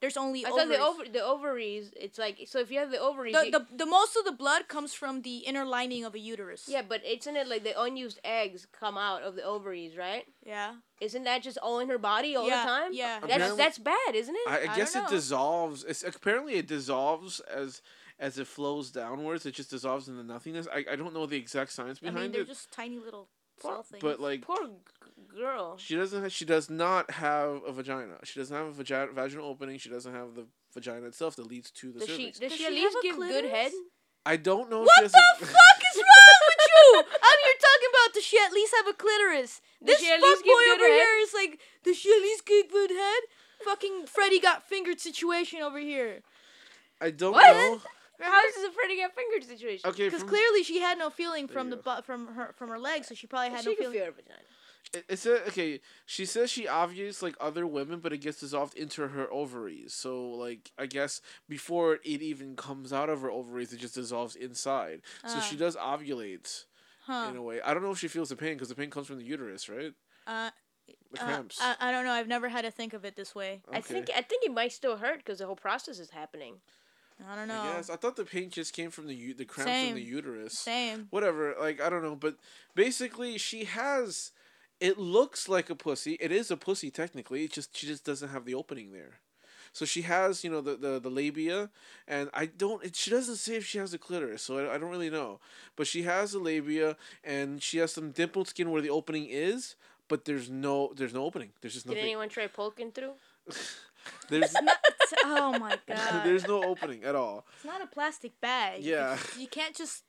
[0.00, 0.68] There's only I ovaries.
[0.68, 1.92] thought the over the ovaries.
[1.94, 3.34] It's like so if you have the ovaries.
[3.34, 6.64] the, the, the most of the blood comes from the inner lining of a uterus.
[6.68, 10.24] yeah, but isn't it like the unused eggs come out of the ovaries, right?
[10.42, 10.76] Yeah.
[11.02, 12.90] Isn't that just all in her body all Yeah, the time?
[12.94, 13.20] yeah.
[13.20, 14.48] That's Apparently- that's bad, isn't it?
[14.48, 15.84] I, I I guess don't it dissolves.
[15.84, 17.82] It's apparently it dissolves as
[18.18, 19.44] as it flows downwards.
[19.44, 20.66] It just dissolves into nothingness.
[20.72, 22.20] I, I don't know the exact science behind it.
[22.20, 23.28] I behind mean, they're it, just tiny little
[23.60, 24.00] Poor- cell things.
[24.02, 24.72] but like Poor g-
[25.34, 25.76] girl.
[25.78, 26.22] She doesn't.
[26.22, 28.18] Have, she does not have a vagina.
[28.24, 29.78] She doesn't have a vagi- vaginal opening.
[29.78, 32.38] She doesn't have the vagina itself that leads to the Does she cervix.
[32.38, 33.72] does Does she she at least have a give good head?
[34.26, 34.80] I don't know.
[34.82, 37.02] what if the she has a- fuck is wrong with you?
[37.22, 39.60] I'm here talking about does she at least have a clitoris?
[39.84, 40.94] Does This she at least give fuckboy good over head?
[40.94, 43.22] here is like, does she at least get good head?
[43.64, 46.22] Fucking Freddy got fingered situation over here.
[47.00, 47.46] I don't What?
[47.46, 47.80] know.
[48.22, 49.88] How is this a Freddy got fingered situation?
[49.88, 53.08] Okay, Because clearly she had no feeling from the butt from her from her legs,
[53.08, 53.96] so she probably had she no can feeling.
[53.96, 54.40] feel her vagina.
[54.92, 55.80] It, it said okay.
[56.06, 59.92] She says she ovulates like other women, but it gets dissolved into her ovaries.
[59.94, 64.36] So like I guess before it even comes out of her ovaries, it just dissolves
[64.36, 65.02] inside.
[65.26, 65.40] So Ah.
[65.40, 66.64] she does ovulate
[67.02, 67.28] Huh.
[67.30, 67.60] in a way.
[67.62, 69.68] I don't know if she feels the pain because the pain comes from the uterus,
[69.68, 69.94] right?
[70.26, 70.50] Uh,
[71.12, 71.58] The uh, cramps.
[71.60, 72.12] I, I don't know.
[72.12, 73.62] I've never had to think of it this way.
[73.68, 73.78] Okay.
[73.78, 76.60] I think I think it might still hurt because the whole process is happening.
[77.28, 77.60] I don't know.
[77.60, 80.58] I I thought the pain just came from the the cramps in the uterus.
[80.58, 81.06] Same.
[81.10, 82.36] whatever like i don't know but
[82.74, 84.32] basically she has
[84.80, 88.30] it looks like a pussy it is a pussy technically it just she just doesn't
[88.30, 89.20] have the opening there
[89.72, 91.70] so she has you know the the, the labia
[92.08, 94.78] and i don't it, she doesn't say if she has a clitoris so I, I
[94.78, 95.38] don't really know
[95.76, 99.76] but she has the labia and she has some dimpled skin where the opening is
[100.08, 103.12] but there's no there's no opening there's just Did nothing anyone try poking through?
[104.28, 104.54] there's
[105.24, 106.24] oh my god.
[106.24, 108.82] there's no opening at all It's not a plastic bag.
[108.82, 109.14] Yeah.
[109.14, 110.04] It's- you can't just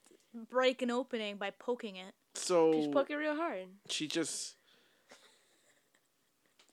[0.50, 2.14] break an opening by poking it.
[2.36, 3.66] so Just poke it real hard.
[3.90, 4.56] she just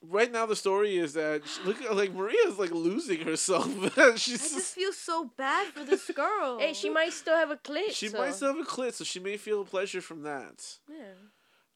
[0.09, 3.67] right now the story is that she, look at like maria's like losing herself
[4.17, 6.59] she's I just, just feel so bad for this girl.
[6.59, 7.91] Hey, she might still have a clit.
[7.93, 8.19] she so.
[8.19, 10.97] might still have a clit so she may feel pleasure from that Yeah.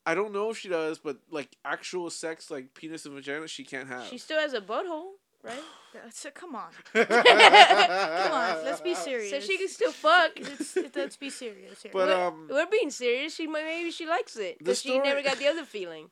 [0.06, 3.64] i don't know if she does but like actual sex like penis and vagina she
[3.64, 5.54] can't have She still has a butthole, right?
[5.92, 6.70] That's it, come on.
[6.94, 8.64] Come on.
[8.64, 9.28] Let's be serious.
[9.28, 10.30] so she can still fuck.
[10.40, 11.92] Let's, let's be serious here.
[11.92, 13.34] but We're- um We're being serious.
[13.34, 16.08] She might maybe she likes it The because she never got the other feeling.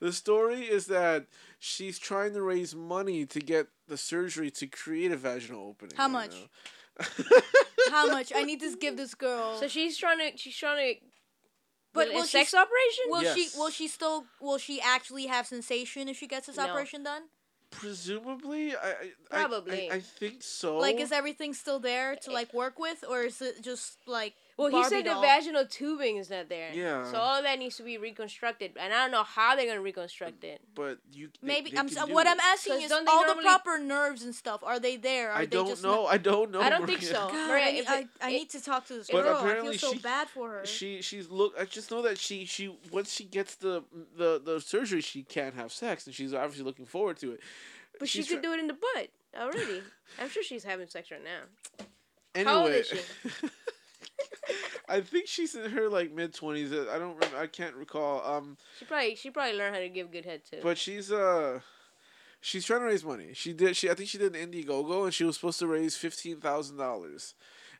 [0.00, 1.26] The story is that
[1.58, 6.08] she's trying to raise money to get the surgery to create a vaginal opening How
[6.08, 6.34] much?
[7.90, 8.32] How much?
[8.34, 9.56] I need to give this girl.
[9.58, 11.00] So she's trying to she's trying to.
[11.92, 13.04] But But will a she sex s- operation?
[13.08, 13.36] will Yes.
[13.36, 16.64] she will she still will she actually have sensation if she gets this No.
[16.64, 17.22] operation done?
[17.70, 19.90] presumably i I- I Probably.
[19.90, 22.34] I, I think so Like is everything still there to eh.
[22.34, 26.16] like work with or is it just like well, he Barbie said the vaginal tubing
[26.16, 26.70] is not there.
[26.72, 27.04] Yeah.
[27.10, 30.44] So all that needs to be reconstructed, and I don't know how they're gonna reconstruct
[30.44, 30.60] it.
[30.74, 32.30] but you they- Maybe they I'm can s- do what it.
[32.30, 35.30] I'm asking is don't they all the proper nerves and stuff are they there?
[35.32, 36.02] Are I they don't just know.
[36.04, 36.60] Not- I don't know.
[36.60, 37.14] I don't think so.
[37.14, 39.36] God, Maria, I, if need, I, I need to talk to this But girl.
[39.38, 40.66] I feel so she- bad for her.
[40.66, 41.54] She she's look.
[41.58, 43.82] I just know that she she once she gets the
[44.16, 47.40] the the surgery, she can't have sex, and she's obviously looking forward to it.
[47.98, 49.82] But she She's could try- do it in the butt already.
[50.20, 51.86] I'm sure she's having sex right now.
[52.34, 52.98] Anyway, How old is she?
[54.88, 56.72] I think she's in her like mid twenties.
[56.72, 57.14] I don't.
[57.14, 58.22] Remember, I can't recall.
[58.24, 60.58] Um, She probably she probably learned how to give good head too.
[60.62, 61.60] but she's uh.
[62.40, 63.30] She's trying to raise money.
[63.32, 63.74] She did.
[63.74, 66.76] She I think she did an Indiegogo, and she was supposed to raise fifteen thousand
[66.76, 67.34] dollars,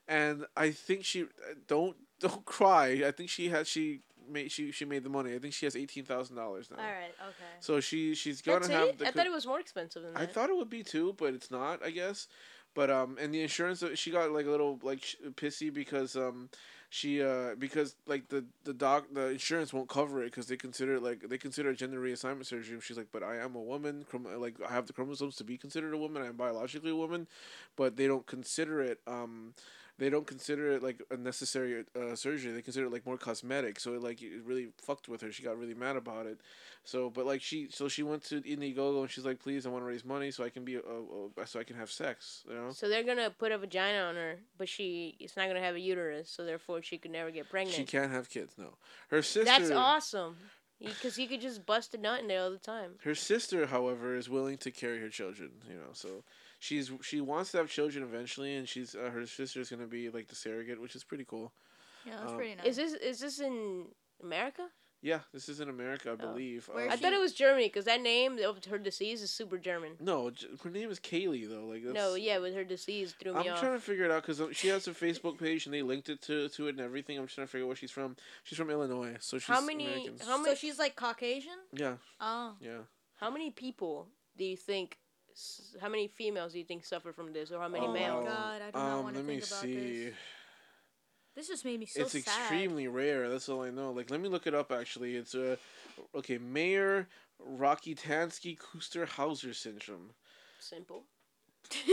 [0.09, 1.27] and I think she
[1.69, 3.03] don't don't cry.
[3.07, 5.35] I think she had she made she she made the money.
[5.35, 6.79] I think she has eighteen thousand dollars now.
[6.79, 7.13] All right.
[7.21, 7.53] Okay.
[7.61, 8.99] So she she's gonna That's have it.
[9.01, 10.23] the I thought it was more expensive than that.
[10.23, 11.85] I thought it would be too, but it's not.
[11.85, 12.27] I guess.
[12.75, 15.01] But um, and the insurance uh, she got like a little like
[15.37, 16.49] pissy because um,
[16.91, 20.97] she uh because like the the doc the insurance won't cover it because they consider
[20.97, 22.79] it like they consider gender reassignment surgery.
[22.81, 24.05] She's like, but I am a woman.
[24.11, 26.23] Chrom- like I have the chromosomes to be considered a woman.
[26.23, 27.27] I'm biologically a woman,
[27.77, 29.55] but they don't consider it um.
[29.97, 32.53] They don't consider it like a necessary uh, surgery.
[32.53, 33.79] They consider it like more cosmetic.
[33.79, 35.31] So it like it really fucked with her.
[35.31, 36.41] She got really mad about it.
[36.83, 39.83] So, but like she, so she went to Indiegogo and she's like, please, I want
[39.83, 42.43] to raise money so I can be, uh, uh, so I can have sex.
[42.49, 42.71] You know.
[42.73, 45.81] So they're gonna put a vagina on her, but she it's not gonna have a
[45.81, 47.77] uterus, so therefore she could never get pregnant.
[47.77, 48.55] She can't have kids.
[48.59, 48.77] No,
[49.11, 49.45] her sister.
[49.45, 50.37] That's awesome,
[50.81, 52.97] because he could just bust a nut in there all the time.
[53.05, 55.53] Her sister, however, is willing to carry her children.
[55.69, 56.25] You know, so
[56.64, 60.29] she's she wants to have children eventually, and she's uh, her sister's gonna be like
[60.29, 61.53] the surrogate, which is pretty cool.
[62.07, 62.66] Yeah, that's Um, pretty nice.
[62.66, 63.87] Is this is this in
[64.22, 64.68] America?
[65.03, 66.16] Yeah, this is in America, I Oh.
[66.29, 66.66] believe.
[66.68, 69.59] Where Um, I thought it was Germany because that name of her disease is super
[69.59, 69.92] German.
[70.00, 71.66] no, her name is Kaylee though.
[71.66, 73.61] Like that's, No, yeah, with her disease threw me I'm off.
[73.61, 76.22] trying to figure it out because she has a Facebook page and they linked it
[76.22, 77.18] to, to it and everything.
[77.18, 78.16] I'm trying to figure out where she's from.
[78.44, 80.18] She's from Illinois, so she's How many- American.
[80.27, 81.59] how so she's like Caucasian.
[81.72, 82.57] Yeah, Oh.
[82.61, 82.85] yeah.
[83.16, 84.98] How many people do you think?
[85.35, 88.25] S- How many females do you think suffer from this, or how many males?
[88.25, 88.37] Oh my males?
[88.37, 90.05] God, I do not um, wanna let me think about see.
[90.05, 90.14] this.
[91.37, 92.18] This just made me so it's sad.
[92.18, 93.29] extremely rare.
[93.29, 93.90] That's all I know.
[93.90, 94.70] Like, let me look it up.
[94.70, 95.57] Actually, it's uh,
[96.14, 96.38] okay.
[96.38, 97.09] Mayor
[97.40, 100.12] Rocky Tansky Kuster Hauser syndrome.
[100.61, 101.07] Simple.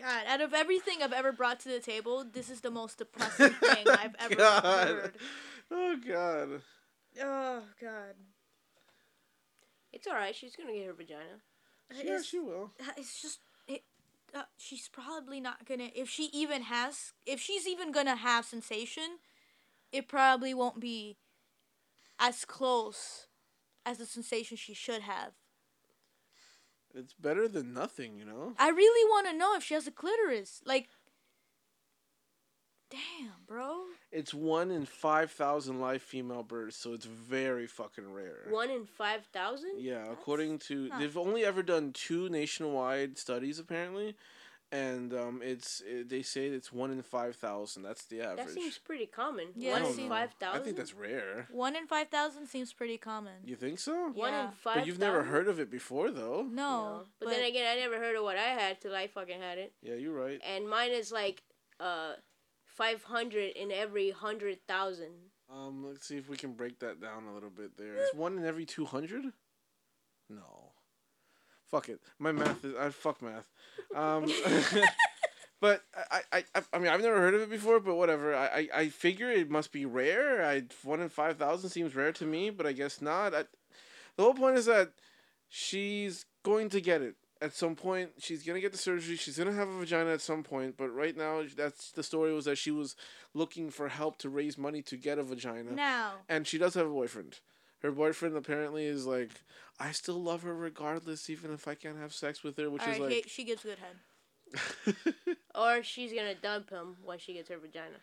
[0.00, 3.50] God, out of everything I've ever brought to the table, this is the most depressing
[3.50, 4.62] thing I've ever God.
[4.88, 5.14] heard.
[5.70, 6.62] Oh God.
[7.20, 8.14] Oh God.
[9.98, 10.34] It's all right.
[10.34, 11.40] She's gonna get her vagina.
[11.92, 12.70] Yeah, is- she will.
[12.96, 13.82] It's just it.
[14.32, 15.90] Uh, she's probably not gonna.
[15.92, 19.18] If she even has, if she's even gonna have sensation,
[19.90, 21.16] it probably won't be
[22.20, 23.26] as close
[23.84, 25.32] as the sensation she should have.
[26.94, 28.54] It's better than nothing, you know.
[28.56, 30.62] I really want to know if she has a clitoris.
[30.64, 30.88] Like,
[32.90, 33.82] damn, bro.
[34.10, 38.46] It's one in five thousand live female births, so it's very fucking rare.
[38.48, 39.72] One in five thousand.
[39.78, 44.16] Yeah, according to not- they've only ever done two nationwide studies apparently,
[44.72, 47.82] and um, it's it, they say it's one in five thousand.
[47.82, 48.46] That's the average.
[48.46, 49.48] That seems pretty common.
[49.54, 51.46] Yeah, One in seems- five I think that's rare.
[51.50, 53.34] One in five thousand seems pretty common.
[53.44, 54.08] You think so?
[54.14, 54.46] one Yeah.
[54.46, 54.74] in five.
[54.76, 56.42] But you've never heard of it before, though.
[56.50, 59.58] No, But, then again, I never heard of what I had till I fucking had
[59.58, 60.40] it, Yeah, you're right.
[60.42, 61.42] and mine is like
[61.80, 62.14] uh,
[62.78, 65.10] five hundred in every hundred thousand.
[65.52, 67.76] Um, let's see if we can break that down a little bit.
[67.76, 69.24] There, it's one in every two hundred.
[70.30, 70.72] No,
[71.70, 72.00] fuck it.
[72.18, 73.50] My math is I fuck math.
[73.94, 74.26] Um,
[75.60, 77.80] but I, I, I, I mean, I've never heard of it before.
[77.80, 78.34] But whatever.
[78.34, 80.46] I, I, I figure it must be rare.
[80.46, 83.34] I one in five thousand seems rare to me, but I guess not.
[83.34, 83.44] I,
[84.16, 84.92] the whole point is that
[85.48, 88.10] she's going to get it at some point.
[88.18, 89.16] She's gonna get the surgery.
[89.16, 90.76] She's gonna have a vagina at some point.
[90.76, 92.96] But right now, that's the story was that she was
[93.34, 96.12] looking for help to raise money to get a vagina, now.
[96.28, 97.38] and she does have a boyfriend.
[97.82, 99.30] Her boyfriend apparently is like,
[99.78, 102.88] I still love her regardless, even if I can't have sex with her, which All
[102.88, 103.24] is right, like.
[103.24, 104.96] he- she gives good head.
[105.54, 107.96] Or she's gonna dump him when she gets her vagina.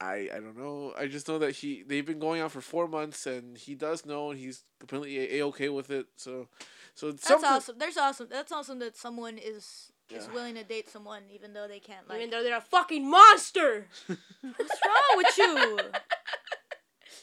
[0.00, 0.92] I, I don't know.
[0.98, 4.04] I just know that he they've been going out for four months and he does
[4.04, 6.06] know and he's completely a okay with it.
[6.16, 6.48] So,
[6.94, 7.48] so That's something.
[7.50, 7.78] awesome.
[7.78, 8.28] There's awesome.
[8.30, 12.08] That's awesome that someone is is willing to date someone even though they can't.
[12.08, 13.86] Like, Even though they're a fucking monster.
[14.06, 15.78] what's wrong with you?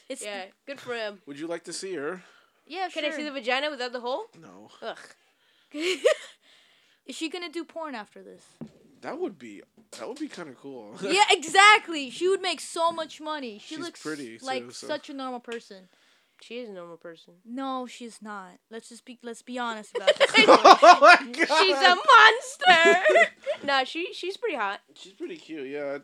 [0.08, 1.22] It's Yeah, good for him.
[1.26, 2.22] Would you like to see her?
[2.66, 2.88] yeah.
[2.92, 3.12] Can sure.
[3.12, 4.24] I see the vagina without the hole?
[4.38, 4.98] No, Ugh.
[7.06, 8.42] Is she gonna do porn after this?
[9.00, 9.62] that would be
[9.98, 10.94] that would be kind of cool.
[11.02, 12.10] yeah, exactly.
[12.10, 13.58] She would make so much money.
[13.58, 15.88] She She's looks pretty, like too, so- such a normal person.
[16.42, 17.34] She is a normal person.
[17.44, 18.58] No, she's not.
[18.70, 20.30] Let's just be let's be honest about this.
[20.36, 23.26] oh my god, She's a monster.
[23.66, 24.80] nah, she she's pretty hot.
[24.94, 25.68] She's pretty cute.
[25.68, 25.98] Yeah,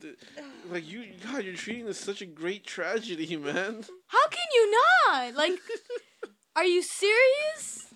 [0.70, 3.84] like you, God, you're treating this such a great tragedy, man.
[4.06, 4.74] How can you
[5.08, 5.34] not?
[5.34, 5.58] Like,
[6.54, 7.92] are you serious?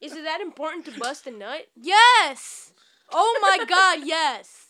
[0.00, 1.66] Is it that important to bust a nut?
[1.76, 2.72] Yes.
[3.12, 4.63] Oh my God, yes.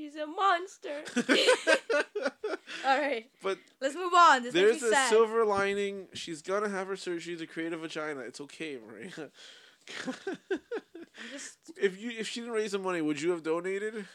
[0.00, 1.02] She's a monster.
[2.86, 3.26] All right.
[3.42, 4.42] but Let's move on.
[4.42, 5.10] This there's a sad.
[5.10, 6.06] silver lining.
[6.14, 8.20] She's gonna have her surgery to create a vagina.
[8.20, 9.30] It's okay, Maria.
[11.30, 14.06] Just if you if she didn't raise the money, would you have donated?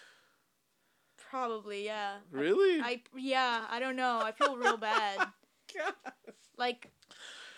[1.30, 2.15] probably, yeah.
[2.32, 2.82] Really?
[2.82, 3.65] I yeah.
[3.69, 4.21] I don't know.
[4.24, 5.19] I feel real bad.
[6.58, 6.89] Like,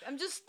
[0.06, 0.44] I'm just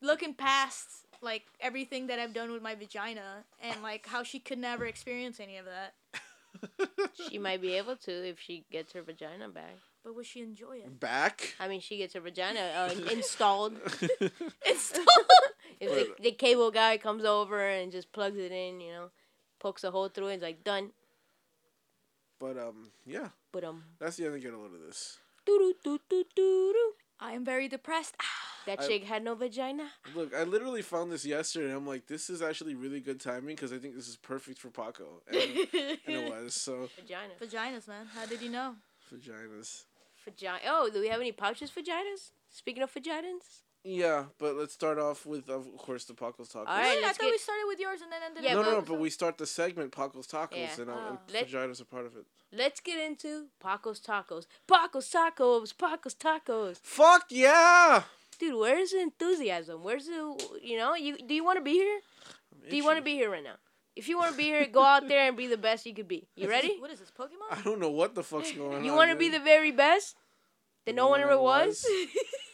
[0.00, 4.58] looking past like everything that I've done with my vagina and like how she could
[4.58, 5.94] never experience any of that.
[7.30, 9.76] She might be able to if she gets her vagina back.
[10.04, 11.00] But would she enjoy it?
[11.00, 11.54] Back.
[11.58, 13.72] I mean, she gets her vagina uh, installed.
[14.68, 15.08] Installed.
[15.80, 19.10] If the, the cable guy comes over and just plugs it in, you know,
[19.58, 20.92] pokes a hole through it, and it's like done.
[22.38, 25.18] but um, yeah, But um, that's the end of get a load of this.
[27.18, 28.14] I am very depressed.
[28.20, 28.24] Ah,
[28.66, 29.88] that I- chick had no vagina.
[30.14, 31.66] Look, I literally found this yesterday.
[31.68, 34.58] and I'm like, this is actually really good timing because I think this is perfect
[34.58, 36.54] for Paco, and, and it was.
[36.54, 37.34] So Vagina.
[37.40, 38.06] Vaginas, man.
[38.14, 38.74] How did you know?
[39.12, 39.84] vaginas.
[40.24, 40.58] Vagina.
[40.68, 42.32] Oh, do we have any pouches vaginas?
[42.50, 43.62] Speaking of vaginas.
[43.88, 46.56] Yeah, but let's start off with, of course, the Paco's tacos.
[46.56, 48.52] All right, Wait, I let's thought get- we started with yours and then ended Yeah,
[48.52, 50.80] it no, no, no, but we start the segment Paco's tacos, Yeah.
[50.80, 51.06] and, uh, Oh.
[51.08, 52.26] and Let- vaginas are part of it.
[52.52, 54.46] Let's get into Paco's tacos.
[54.66, 55.72] Paco's tacos.
[55.78, 56.78] Paco's tacos.
[56.82, 58.02] Fuck yeah!
[58.40, 59.82] Dude, where's the enthusiasm?
[59.84, 62.00] Where's the you know you do you want to be here?
[62.68, 63.56] Do you want to be here right now?
[63.94, 66.08] If you want to be here, go out there and be the best you could
[66.08, 66.28] be.
[66.34, 66.68] You What is ready?
[66.68, 67.50] this- What is this, Pokemon?
[67.50, 68.84] I don't know what the fuck's going on.
[68.84, 69.40] You want to be man.
[69.40, 70.16] the very best
[70.84, 71.84] that no one ever was?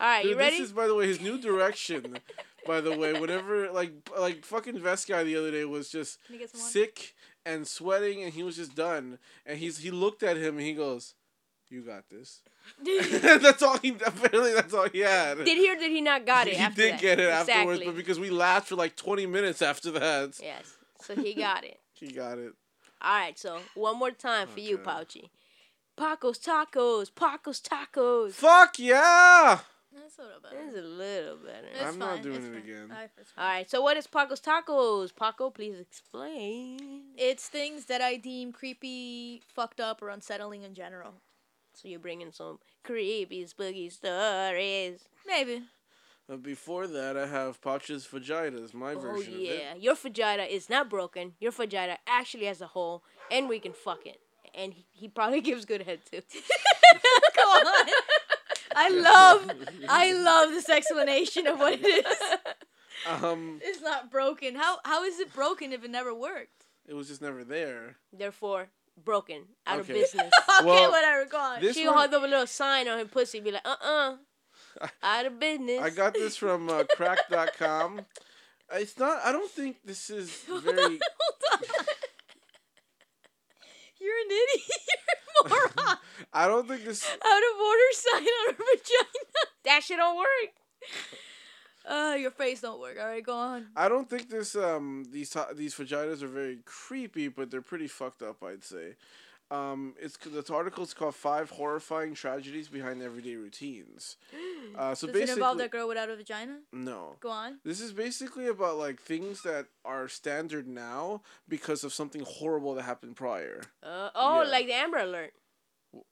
[0.00, 0.58] All right, Dude, you ready?
[0.58, 2.18] This is, by the way, his new direction.
[2.66, 6.34] by the way, whenever like like fucking vest guy the other day was just Can
[6.34, 6.70] you get some water?
[6.70, 9.18] sick and sweating, and he was just done.
[9.46, 11.14] And he's he looked at him and he goes,
[11.70, 12.42] "You got this."
[13.40, 14.52] that's all he apparently.
[14.54, 15.38] That's all he had.
[15.38, 16.56] Did he or did he not got it?
[16.56, 17.00] he did that?
[17.00, 21.14] get it afterwards, but because we laughed for like twenty minutes after that, yes, so
[21.16, 21.80] he got it.
[21.94, 22.52] he got it.
[23.00, 24.84] All right, so one more time for you, Okay.
[24.84, 25.30] Pouchy.
[25.96, 27.10] Paco's tacos.
[27.14, 28.32] Paco's tacos.
[28.32, 29.60] Fuck yeah!
[29.94, 30.56] That's a little better.
[30.68, 31.66] is a little better.
[31.72, 32.62] It's I'm not fine, doing it's it fine.
[32.62, 32.90] again.
[32.90, 33.44] Alright, it's fine.
[33.44, 35.14] All right, so what is Paco's tacos?
[35.14, 37.02] Paco, please explain.
[37.16, 41.14] It's things that I deem creepy, fucked up, or unsettling in general.
[41.74, 45.08] So you're bringing some creepy, spooky stories.
[45.26, 45.62] Maybe.
[46.28, 49.60] But before that, I have Pouch's vaginas, my Oh version of it.
[49.62, 51.32] yeah, your vagina is not broken.
[51.40, 54.20] Your vagina actually has a hole, and we can fuck it.
[54.54, 56.20] And he, he probably gives good head too.
[57.34, 57.86] Come on.
[58.80, 59.40] I love,
[59.88, 62.06] I love this explanation of what it is.
[63.08, 64.54] Um, It's not broken.
[64.54, 66.66] How how is it broken if it never worked?
[66.86, 67.96] it was just never there.
[68.12, 68.68] Therefore,
[69.04, 69.92] broken, out Okay.
[69.92, 70.30] of business.
[70.60, 71.24] Okay, Well, whatever.
[71.26, 71.72] Go on.
[71.72, 74.16] She'll one- hold up a little sign on her pussy, be like, uh uh
[75.02, 75.80] out of business.
[75.82, 78.02] I got this from uh, Cracked.com.
[78.74, 80.62] It's not, I don't think this is very.
[80.64, 80.98] Hold on.
[84.00, 84.78] You're an idiot.
[85.46, 85.96] You're a moron.
[86.32, 87.04] I don't think this.
[87.26, 89.08] Out of order sign on her vagina.
[89.64, 90.52] that shit don't work.
[91.88, 92.96] Uh, your face don't work.
[93.00, 93.68] All right, go on.
[93.76, 94.54] I don't think this.
[94.54, 98.42] Um, these these vaginas are very creepy, but they're pretty fucked up.
[98.42, 98.94] I'd say.
[99.50, 104.16] Um, it's cuz the article's called Five Horrifying Tragedies Behind Everyday Routines.
[104.76, 106.60] Uh, so Does basically, it involve that girl without a vagina?
[106.72, 107.16] no.
[107.20, 107.58] Go on.
[107.64, 112.82] This is basically about like things that are standard now because of something horrible that
[112.82, 113.62] happened prior.
[113.82, 114.48] Uh, oh, Yeah.
[114.50, 115.32] like the Amber Alert.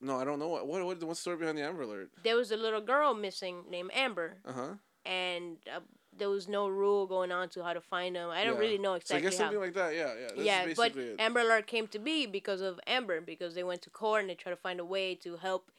[0.00, 2.10] No, I don't know what what what what's the story behind the Amber Alert.
[2.24, 4.74] There was a little girl missing named Amber, Uh huh.
[5.04, 5.80] and uh,
[6.18, 8.30] there was no rule going on to how to find them.
[8.30, 8.60] I don't Yeah.
[8.60, 9.08] really know exactly.
[9.08, 9.44] So I exactly guess how.
[9.44, 9.94] something like that.
[9.94, 10.34] Yeah, yeah.
[10.36, 11.16] This yeah, is but it.
[11.18, 14.34] Amber Alert came to be because of Amber, because they went to court and they
[14.34, 15.70] tried to find a way to help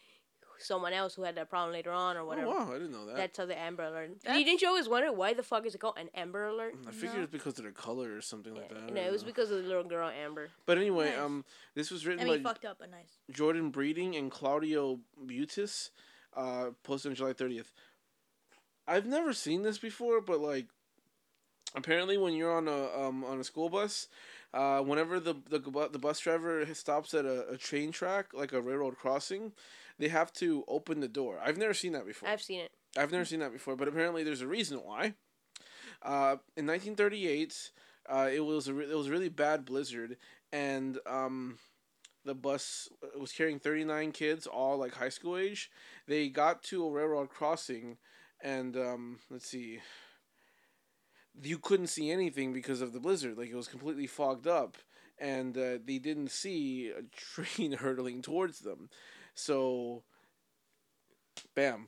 [0.60, 2.48] someone else who had that problem later on or Oh whatever.
[2.50, 3.16] wow, I didn't know that.
[3.16, 4.22] That's how the Amber Alert.
[4.24, 6.74] That's- Didn't you always wonder why the fuck is it called an Amber Alert?
[6.88, 8.92] I figured it's because of their color or something like that.
[8.92, 9.28] No, it was know.
[9.28, 10.50] because of the little girl Amber.
[10.66, 11.20] But anyway, Nice.
[11.20, 11.46] um,
[11.76, 13.20] this was I written mean, by fucked up, but nice.
[13.30, 15.92] Jordan Breeding and Claudio Butis,
[16.36, 17.72] uh, posted on July thirtieth.
[18.88, 20.68] I've never seen this before, but like,
[21.76, 24.08] apparently, when you're on a um on a school bus,
[24.54, 25.60] uh, whenever the the
[25.92, 29.52] the bus driver stops at a, a train track, like a railroad crossing,
[30.00, 31.40] they have to open the door.
[31.44, 32.30] I've never seen that before.
[32.30, 32.72] I've seen it.
[32.98, 35.14] I've never seen that before, but apparently there's a reason why.
[36.02, 37.72] Uh, in 1938,
[38.10, 40.18] uh, it was a re- it was a really bad blizzard,
[40.52, 41.58] and um,
[42.26, 45.70] the bus was carrying 39 kids, all like high school age.
[46.08, 47.98] They got to a railroad crossing,
[48.42, 49.80] and um, let's see.
[51.42, 54.78] You couldn't see anything because of the blizzard; like it was completely fogged up,
[55.20, 58.90] and uh, they didn't see a train hurtling towards them.
[59.36, 60.04] So,
[61.56, 61.88] bam,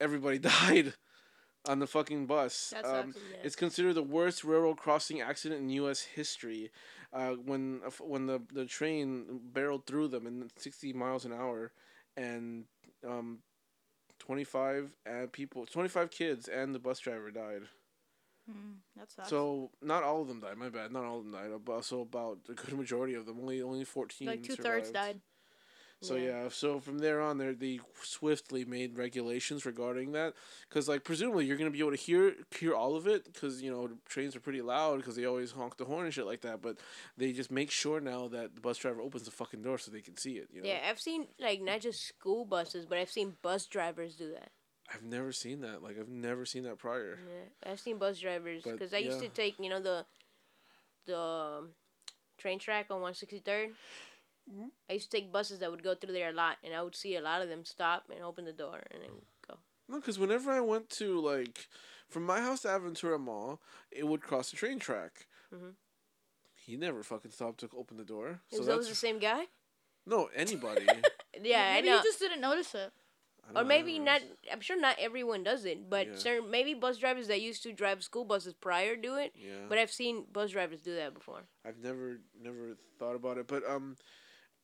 [0.00, 0.94] everybody died
[1.66, 2.74] on the fucking bus.
[2.84, 6.02] Um, it's considered the worst railroad crossing accident in U.S.
[6.02, 6.70] history.
[7.12, 11.72] Uh, when when the the train barreled through them in sixty miles an hour,
[12.16, 12.64] and
[13.06, 13.38] um,
[14.28, 17.62] twenty five and people, twenty five kids, and the bus driver died.
[18.50, 19.30] Mm, that sucks.
[19.30, 20.58] So not all of them died.
[20.58, 20.92] My bad.
[20.92, 21.50] Not all of them died.
[21.64, 23.38] But also about a good majority of them.
[23.40, 24.28] Only only fourteen.
[24.28, 25.20] like two thirds died.
[26.00, 26.44] So Yeah.
[26.44, 30.34] yeah, so from there on, they they swiftly made regulations regarding that,
[30.68, 33.70] because like presumably you're gonna be able to hear hear all of it, because you
[33.70, 36.62] know trains are pretty loud, because they always honk the horn and shit like that.
[36.62, 36.78] But
[37.16, 40.00] they just make sure now that the bus driver opens the fucking door so they
[40.00, 40.48] can see it.
[40.52, 40.68] You know?
[40.68, 44.50] Yeah, I've seen like not just school buses, but I've seen bus drivers do that.
[44.94, 45.82] I've never seen that.
[45.82, 47.18] Like I've never seen that prior.
[47.28, 50.06] Yeah, I've seen bus drivers because I used to take you know the
[51.06, 51.70] the um,
[52.38, 53.70] train track on one sixty third.
[54.50, 54.68] Mm-hmm.
[54.88, 56.96] I used to take buses that would go through there a lot, and I would
[56.96, 59.10] see a lot of them stop and open the door and then
[59.46, 59.56] go.
[59.88, 61.68] No, because whenever I went to like
[62.08, 65.26] from my house to Aventura Mall, it would cross the train track.
[65.54, 65.74] Mhm.
[66.54, 68.40] He never fucking stopped to open the door.
[68.50, 69.46] Is So those that's the same guy?
[70.06, 70.86] no anybody.
[71.40, 71.96] Yeah, Maybe I know.
[71.98, 72.90] you just didn't notice it.
[73.54, 74.20] Or maybe not.
[74.52, 76.16] I'm sure not everyone does it, but Yeah.
[76.16, 79.32] certain maybe bus drivers that used to drive school buses prior do it.
[79.36, 79.66] Yeah.
[79.68, 81.42] But I've seen bus drivers do that before.
[81.64, 83.96] I've never never thought about it, but um,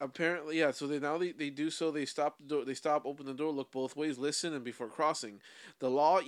[0.01, 0.70] apparently yeah.
[0.70, 1.90] So they now they, they do so.
[1.90, 2.64] They stop the door.
[2.64, 5.40] They stop, open the door, look both ways, listen, and before crossing,
[5.78, 6.20] the law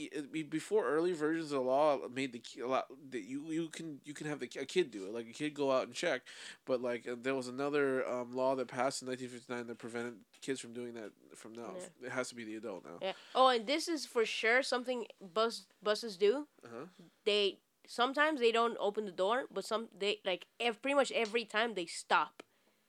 [0.49, 4.15] before early versions of the law made the a lot that you you can you
[4.15, 6.23] can have the, a kid do it, like a kid go out and check,
[6.65, 9.79] but like uh, there was another um, law that passed in nineteen fifty nine that
[9.79, 11.75] prevented kids from doing that from now.
[12.03, 12.99] It has to be the adult now.
[13.01, 13.13] Yeah.
[13.35, 16.47] Oh, and this is for sure something bus buses do.
[16.65, 16.87] Uh-huh.
[17.25, 21.45] They sometimes they don't open the door, but some they like ev- pretty much every
[21.45, 22.43] time they stop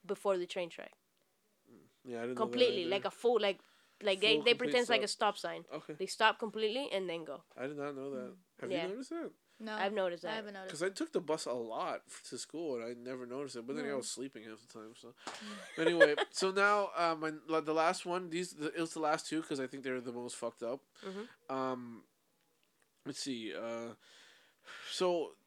[0.07, 0.91] before the train track
[2.05, 3.59] Yeah, I didn't completely, know that like a full like
[4.03, 5.37] like they Full, they complete pretend it's like a stop.
[5.37, 5.63] stop sign.
[5.73, 7.43] Okay, They stop completely and then go.
[7.57, 8.35] I did not know that.
[8.61, 8.83] Have Yeah.
[8.83, 9.31] you noticed that?
[9.59, 10.29] No, I've noticed that.
[10.29, 10.35] I that.
[10.37, 10.67] haven't noticed.
[10.69, 13.65] Because I took the bus a lot f- to school and I never noticed it.
[13.65, 14.93] But then I was sleeping half the time.
[15.01, 15.15] So
[15.81, 18.29] anyway, so now um, my, la- the last one.
[18.29, 20.81] These the, it was the last two because I think they're the most fucked up.
[21.03, 21.25] Mhm.
[21.55, 22.03] Um,
[23.03, 23.51] let's see.
[23.55, 23.95] Uh,
[24.91, 25.31] so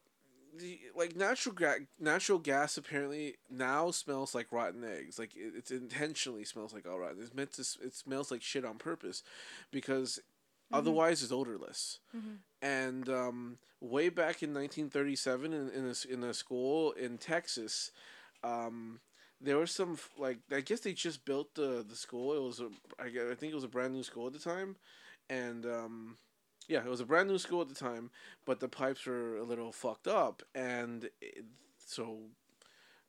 [0.95, 5.17] like natural ga- natural gas apparently now smells like rotten eggs.
[5.17, 7.21] Like it, it's intentionally smells like all rotten.
[7.21, 7.61] It's meant to.
[7.83, 9.23] It smells like shit on purpose,
[9.71, 10.19] because
[10.73, 11.99] otherwise it's odorless.
[12.61, 17.91] And um, way back in 1937, in in a, in a school in Texas,
[18.43, 18.99] um,
[19.39, 22.33] there was some like I guess they just built the the school.
[22.33, 24.75] It was a I, I think it was a brand new school at the time,
[25.29, 26.17] and um,
[26.67, 28.11] yeah, it was a brand new school at the time,
[28.45, 31.45] but the pipes were a little fucked up, and it,
[31.77, 32.17] so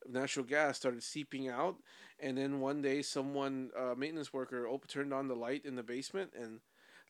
[0.09, 1.77] natural gas started seeping out,
[2.19, 5.83] and then one day someone, a maintenance worker, op- turned on the light in the
[5.83, 6.61] basement, and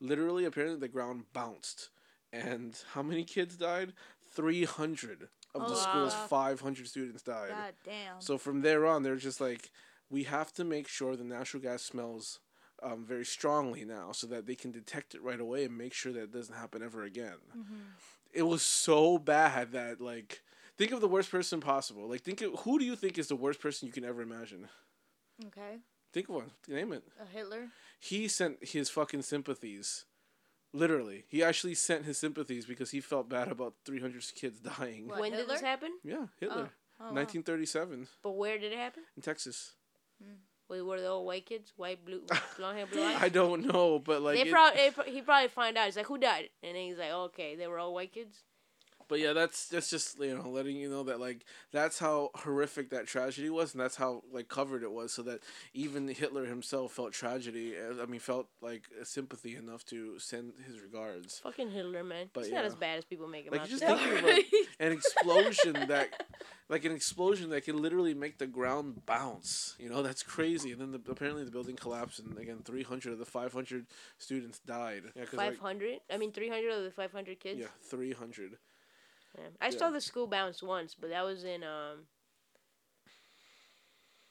[0.00, 1.90] literally, apparently, the ground bounced,
[2.32, 3.92] and how many kids died?
[4.34, 6.26] Three hundred of the Oh, school's wow.
[6.28, 7.50] five hundred students died.
[7.50, 8.20] God damn.
[8.20, 9.70] So from there on, they're just like,
[10.10, 12.40] we have to make sure the natural gas smells
[12.82, 16.12] um, very strongly now, so that they can detect it right away and make sure
[16.12, 17.36] that it doesn't happen ever again.
[18.32, 20.42] It was so bad that like,
[20.76, 22.08] think of the worst person possible.
[22.08, 24.68] Like, think of who do you think is the worst person you can ever imagine?
[25.46, 25.78] okay,
[26.12, 26.50] Think of one.
[26.68, 27.04] Name it.
[27.20, 27.68] a Hitler.
[27.98, 30.04] He sent his fucking sympathies.
[30.74, 35.08] Literally, he actually sent his sympathies because he felt bad about 300 kids dying.
[35.08, 35.90] What, when did this happen?
[36.02, 36.70] Yeah, Hitler.
[37.00, 37.12] Oh, wow.
[37.14, 39.02] 1937 But where did it happen?
[39.16, 39.72] in Texas.
[40.72, 41.70] Wait, were they all white kids?
[41.76, 42.22] White, blue,
[42.56, 43.18] blonde hair, blue eyes?
[43.20, 45.84] I don't know, but like, they it- probably he probably find out.
[45.84, 46.48] He's like, who died?
[46.62, 48.38] And then he's like, okay, they were all white kids.
[49.12, 52.88] But yeah, that's that's just you know letting you know that like that's how horrific
[52.88, 55.40] that tragedy was, and that's how like covered it was, so that
[55.74, 57.74] even Hitler himself felt tragedy.
[57.76, 61.40] uh, I mean, felt like sympathy enough to send his regards.
[61.40, 62.30] Fucking Hitler, man.
[62.32, 64.40] But He's not as bad as people make him Like out just thinking about
[64.80, 66.24] an explosion that,
[66.70, 69.76] like an explosion that can literally make the ground bounce.
[69.78, 70.72] You know that's crazy.
[70.72, 73.88] And then the, apparently the building collapsed, and again, three hundred of the five hundred
[74.16, 75.02] students died.
[75.14, 75.98] Yeah, like, Five hundred.
[76.10, 77.60] I mean, three hundred of the five hundred kids.
[77.60, 78.56] yeah, three hundred.
[79.36, 79.44] Yeah.
[79.60, 82.06] I saw the school bounce once, but that was in um.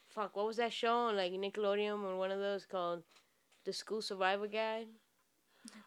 [0.08, 3.02] Fuck, what was that show on like Nickelodeon or one of those called
[3.64, 4.88] The School Survival Guide?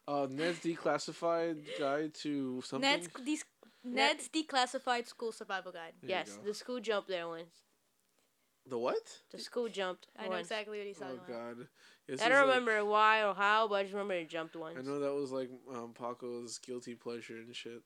[0.07, 2.89] Uh, Ned's declassified guide to something.
[2.89, 3.43] Ned's these
[3.83, 5.93] Ned's declassified school survival guide.
[6.01, 7.61] There yes, the school jumped there once.
[8.67, 8.95] The what?
[9.31, 10.07] The school jumped.
[10.17, 11.57] I know exactly what he's Oh talking about.
[11.57, 11.67] God.
[12.07, 14.77] This I don't like- remember why or how, but I just remember it jumped once.
[14.79, 17.83] I know that was like um, Paco's guilty pleasure and shit.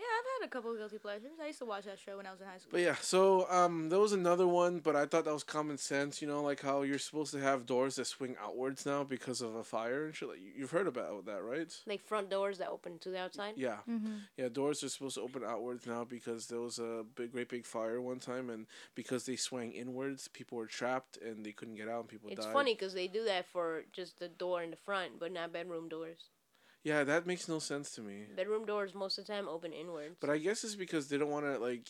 [0.00, 1.32] Yeah, I've had a couple of guilty pleasures.
[1.42, 2.70] I used to watch that show when I was in high school.
[2.72, 6.22] But yeah, so um, there was another one, but I thought that was common sense.
[6.22, 9.54] You know, like how you're supposed to have doors that swing outwards now because of
[9.56, 10.28] a fire and shit.
[10.30, 11.70] Like you- you've heard about that, right?
[11.86, 13.54] Like front doors that open to the outside.
[13.58, 14.16] Yeah, Mm-hmm.
[14.38, 14.48] yeah.
[14.48, 18.00] Doors are supposed to open outwards now because there was a big, great big fire
[18.00, 22.00] one time, and because they swang inwards, people were trapped and they couldn't get out,
[22.00, 22.54] and people It's died.
[22.54, 25.88] funny because they do that for just the door in the front, but not bedroom
[25.90, 26.30] doors.
[26.82, 28.24] Yeah, that makes no sense to me.
[28.34, 30.16] Bedroom doors most of the time open inwards.
[30.20, 31.88] But I guess it's because they don't want to like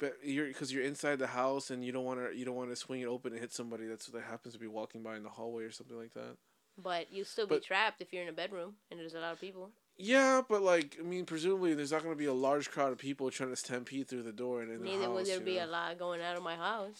[0.00, 2.70] but you're because you're inside the house and you don't want to you don't want
[2.70, 5.22] to swing it open and hit somebody that's that happens to be walking by in
[5.22, 6.36] the hallway or something like that.
[6.82, 9.40] But you still be trapped if you're in a bedroom and there's a lot of
[9.40, 9.70] people.
[9.98, 12.98] Yeah, but like I mean, presumably there's not going to be a large crowd of
[12.98, 15.14] people trying to stampede through the door and in the Neither house.
[15.14, 15.66] would there be know?
[15.66, 16.98] a lot going out of my house.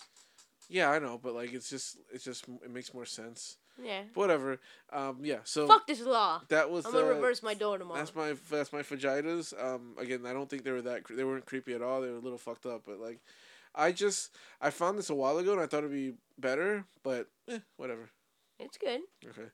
[0.68, 3.57] Yeah, I know, but like it's just it's just it makes more sense.
[3.82, 4.02] Yeah.
[4.14, 4.60] But whatever.
[4.92, 5.38] Um, yeah.
[5.44, 6.42] So Fuck this law.
[6.48, 7.98] that was I'm gonna reverse my door tomorrow.
[7.98, 9.52] That's my that's my vaginas.
[9.62, 12.00] Um, again, I don't think they were that cre- they weren't creepy at all.
[12.00, 13.20] They were a little fucked up, but like,
[13.74, 17.28] I just I found this a while ago and I thought it'd be better, but
[17.48, 18.10] eh, whatever.
[18.58, 19.00] It's good.
[19.26, 19.48] Okay,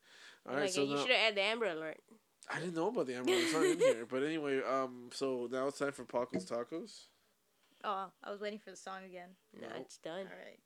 [0.48, 0.62] all right.
[0.62, 1.98] like, so you now, should have had the Amber Alert.
[2.52, 3.32] I didn't know about the Amber.
[3.32, 4.60] It's not in here, but anyway.
[4.62, 7.06] Um, so now it's time for Paco's tacos.
[7.84, 9.28] Oh, I was waiting for the song again.
[9.60, 9.78] No, Nope.
[9.82, 10.18] it's done.
[10.18, 10.58] All right.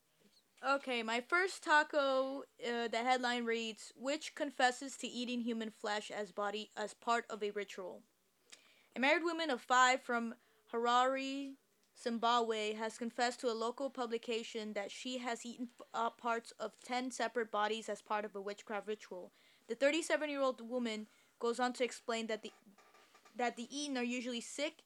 [0.67, 2.45] Okay, my first taco.
[2.63, 7.43] Uh, the headline reads: "Witch confesses to eating human flesh as body as part of
[7.43, 8.03] a ritual."
[8.95, 10.35] A married woman of five from
[10.71, 11.55] Harare,
[11.99, 17.11] Zimbabwe, has confessed to a local publication that she has eaten uh, parts of ten
[17.11, 19.33] separate bodies as part of a witchcraft ritual.
[19.67, 21.07] The 37-year-old woman
[21.39, 22.53] goes on to explain that the
[23.35, 24.83] that the eaten are usually sick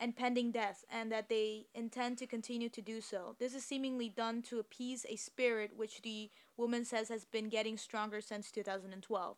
[0.00, 3.36] and pending death, and that they intend to continue to do so.
[3.38, 7.76] This is seemingly done to appease a spirit which the woman says has been getting
[7.76, 9.36] stronger since 2012.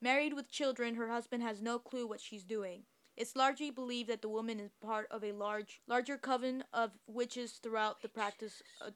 [0.00, 2.84] Married with children, her husband has no clue what she's doing.
[3.16, 7.52] It's largely believed that the woman is part of a large, larger coven of witches
[7.52, 8.62] throughout the practice.
[8.80, 8.90] Uh,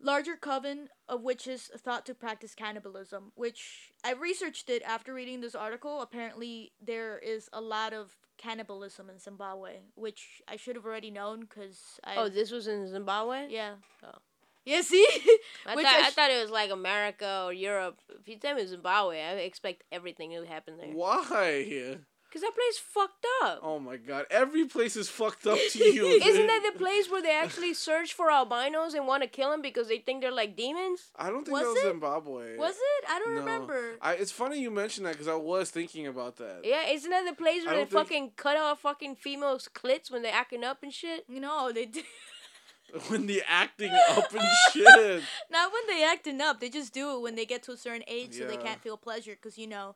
[0.00, 5.54] larger coven of witches thought to practice cannibalism, which I researched it after reading this
[5.54, 6.00] article.
[6.00, 11.40] Apparently, there is a lot of cannibalism in Zimbabwe, which I should have already known
[11.40, 12.16] because I.
[12.16, 13.46] Oh, this was in Zimbabwe.
[13.50, 13.74] yeah.
[14.04, 14.18] Oh.
[14.64, 15.06] Yeah, see?
[15.66, 18.00] I, thought, I I thought it was like America or Europe.
[18.20, 20.90] If you tell me Zimbabwe, I expect everything to happen there.
[20.90, 21.94] Why?
[22.36, 23.60] Cause that place fucked up.
[23.62, 24.26] Oh my god!
[24.30, 26.06] Every place is fucked up to you.
[26.06, 29.62] Isn't that the place where they actually search for albinos and want to kill them
[29.62, 31.00] because they think they're like demons?
[31.16, 31.86] I don't think Was that was it?
[31.86, 32.56] Zimbabwe.
[32.58, 33.04] Was it?
[33.10, 33.40] I don't No.
[33.40, 33.96] remember.
[34.02, 36.60] I, it's funny you mentioned that because I was thinking about that.
[36.62, 40.10] Yeah, isn't that the place where they don't think- fucking cut off fucking females' clits
[40.10, 41.24] when they're acting up and shit?
[41.30, 42.04] No, they did.
[43.08, 45.22] when the acting up and shit.
[45.50, 46.60] Not when they acting up.
[46.60, 48.98] They just do it when they get to a certain age, so they can't feel
[48.98, 49.34] pleasure.
[49.42, 49.94] Cause you know,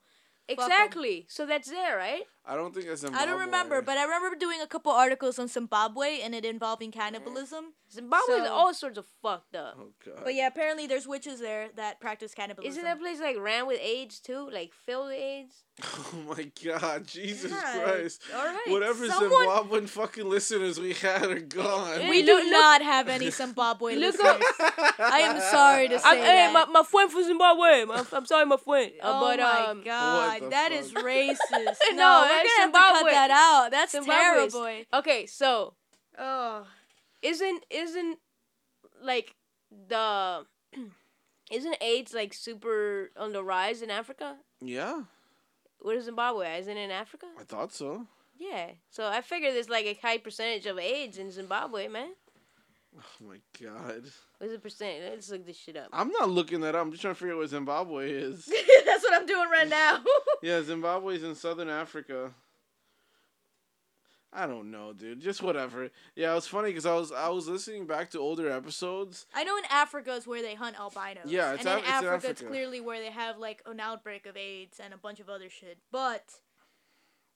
[0.48, 0.64] Fuck 'em.
[0.64, 1.26] Exactly.
[1.28, 2.22] So that's there, right?
[2.44, 3.22] I don't think that's Zimbabwe.
[3.22, 6.90] I don't remember, but I remember doing a couple articles on Zimbabwe and it involving
[6.90, 7.00] mm-hmm.
[7.00, 7.74] cannibalism.
[7.92, 9.76] Zimbabwe's So- all sorts of fucked up.
[9.80, 10.20] Oh god.
[10.24, 12.70] But yeah, apparently there's witches there that practice cannibalism.
[12.70, 14.48] Isn't that place like ran with AIDS too?
[14.52, 15.64] Like filled with AIDS?
[16.12, 18.22] Oh my god, Jesus Yeah, Christ.
[18.36, 21.98] all right, Whatever someone- Zimbabwean fucking listeners we had are gone.
[22.00, 24.42] We Hey, do look- look- not have any Zimbabwe Look listeners.
[24.98, 27.84] I am sorry to say I'm, hey, my, my friend from Zimbabwe.
[27.86, 28.92] My, I'm sorry, my friend.
[29.02, 31.02] Uh, oh but my um, god, the that is fuck?
[31.04, 31.36] racist.
[31.92, 33.70] No, no, we're gonna have to cut that out.
[33.70, 34.84] That's Zimbabwe's- terrible.
[34.94, 35.74] okay, so
[36.18, 36.66] Oh,
[37.22, 38.18] isn't isn't
[39.02, 39.34] like
[39.88, 40.46] the
[41.50, 44.36] isn't AIDS like super on the rise in Africa?
[44.60, 45.02] yeah,
[45.80, 46.58] What is Zimbabwe?
[46.60, 47.26] Isn't it in Africa?
[47.38, 48.06] I thought so.
[48.38, 48.70] Yeah.
[48.90, 52.10] So I figure there's like a high percentage of AIDS in Zimbabwe, man.
[52.98, 54.02] Oh my god.
[54.38, 54.98] What's the percent?
[55.08, 55.88] Let's look this shit up.
[55.92, 56.82] I'm not looking that up.
[56.82, 58.46] I'm just trying to figure out what Zimbabwe is.
[58.86, 60.00] that's what I'm doing right now.
[60.42, 62.32] yeah, Zimbabwe's in southern Africa.
[64.32, 65.20] I don't know, dude.
[65.20, 65.90] Just whatever.
[66.14, 69.26] Yeah, it was funny because I was I was listening back to older episodes.
[69.34, 71.26] I know in Africa is where they hunt albinos.
[71.26, 73.80] Yeah, it's and in Af- it's in Africa, it's clearly where they have like an
[73.80, 75.78] outbreak of AIDS and a bunch of other shit.
[75.90, 76.34] But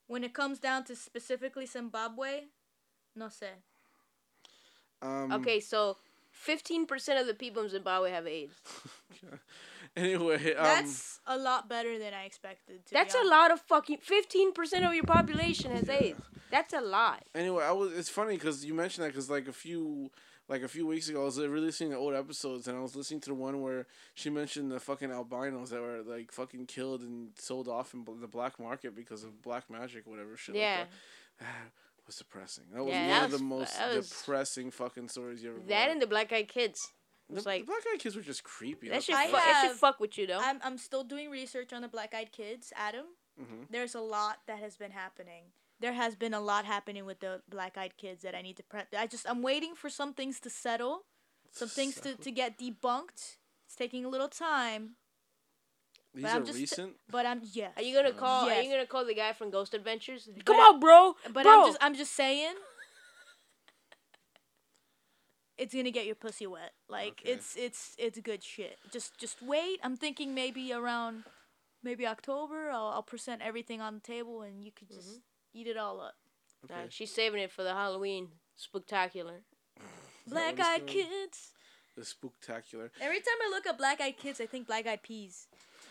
[0.07, 2.43] when it comes down to specifically Zimbabwe,
[3.17, 3.49] no sé.
[5.03, 5.97] Um, Okay, so
[6.47, 8.55] 15% of the people in Zimbabwe have AIDS.
[9.97, 12.85] Anyway, um, That's a lot better than I expected.
[12.87, 16.21] To be That's a lot of fucking 15% of your population has AIDS.
[16.55, 17.21] That's a lot.
[17.35, 17.93] Anyway, I was.
[17.93, 20.11] It's funny because you mentioned that because like a few.
[20.47, 22.95] Like a few weeks ago, I was uh, re-listening to old episodes, and I was
[22.95, 27.01] listening to the one where she mentioned the fucking albinos that were like fucking killed
[27.01, 30.55] and sold off in the black market because of black magic, whatever shit.
[30.55, 30.81] Yeah.
[30.81, 30.89] like
[31.41, 31.47] that.
[31.97, 32.65] That was depressing.
[32.75, 35.61] That was Yeah, one that of the most was- depressing fucking stories you ever.
[35.67, 35.93] That read.
[35.93, 36.93] and the black eyed kids.
[37.31, 38.91] the, like, the black eyed kids were just creepy.
[38.91, 40.41] that should, I fu- it should fuck with you, though.
[40.43, 43.07] I'm I'm still doing research on the Black Eyed Kids, Adam.
[43.41, 43.69] Mhm.
[43.71, 45.45] There's a lot that has been happening.
[45.81, 48.63] There has been a lot happening with the Black Eyed Kids that I need to
[48.63, 48.89] prep.
[48.97, 51.03] I just I'm waiting for some things to settle,
[51.51, 53.37] some things to, to get debunked.
[53.67, 54.97] It's taking a little time,
[56.15, 56.95] These but are I'm just- recent.
[57.11, 57.73] but I'm yes.
[57.77, 58.19] Are you gonna mm.
[58.19, 58.49] call?
[58.49, 60.29] Are you gonna call the guy from Ghost Adventures?
[60.45, 61.17] Come I- on, bro.
[61.33, 61.53] But bro.
[61.53, 62.55] I'm just I'm just saying.
[65.57, 66.73] It's gonna get your pussy wet.
[66.89, 67.33] Like Okay.
[67.33, 68.79] it's it's it's good shit.
[68.93, 69.81] Just just wait.
[69.83, 71.25] I'm thinking maybe around,
[71.83, 72.71] maybe October.
[72.71, 75.19] I'll I'll present everything on the table and you could just mm-hmm.
[75.55, 76.15] Eat it all up.
[76.69, 76.87] Nah, Okay.
[76.91, 79.41] she's saving it for the Halloween spectacular.
[80.27, 80.93] Black Eyed it's?
[80.93, 81.53] Kids.
[81.97, 82.91] The spooktacular.
[83.01, 85.47] Every time I look at Black Eyed Kids, I think Black Eyed Peas.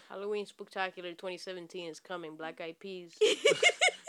[0.10, 2.36] Halloween Spectacular 2017 is coming.
[2.36, 3.14] Black Eyed Peas.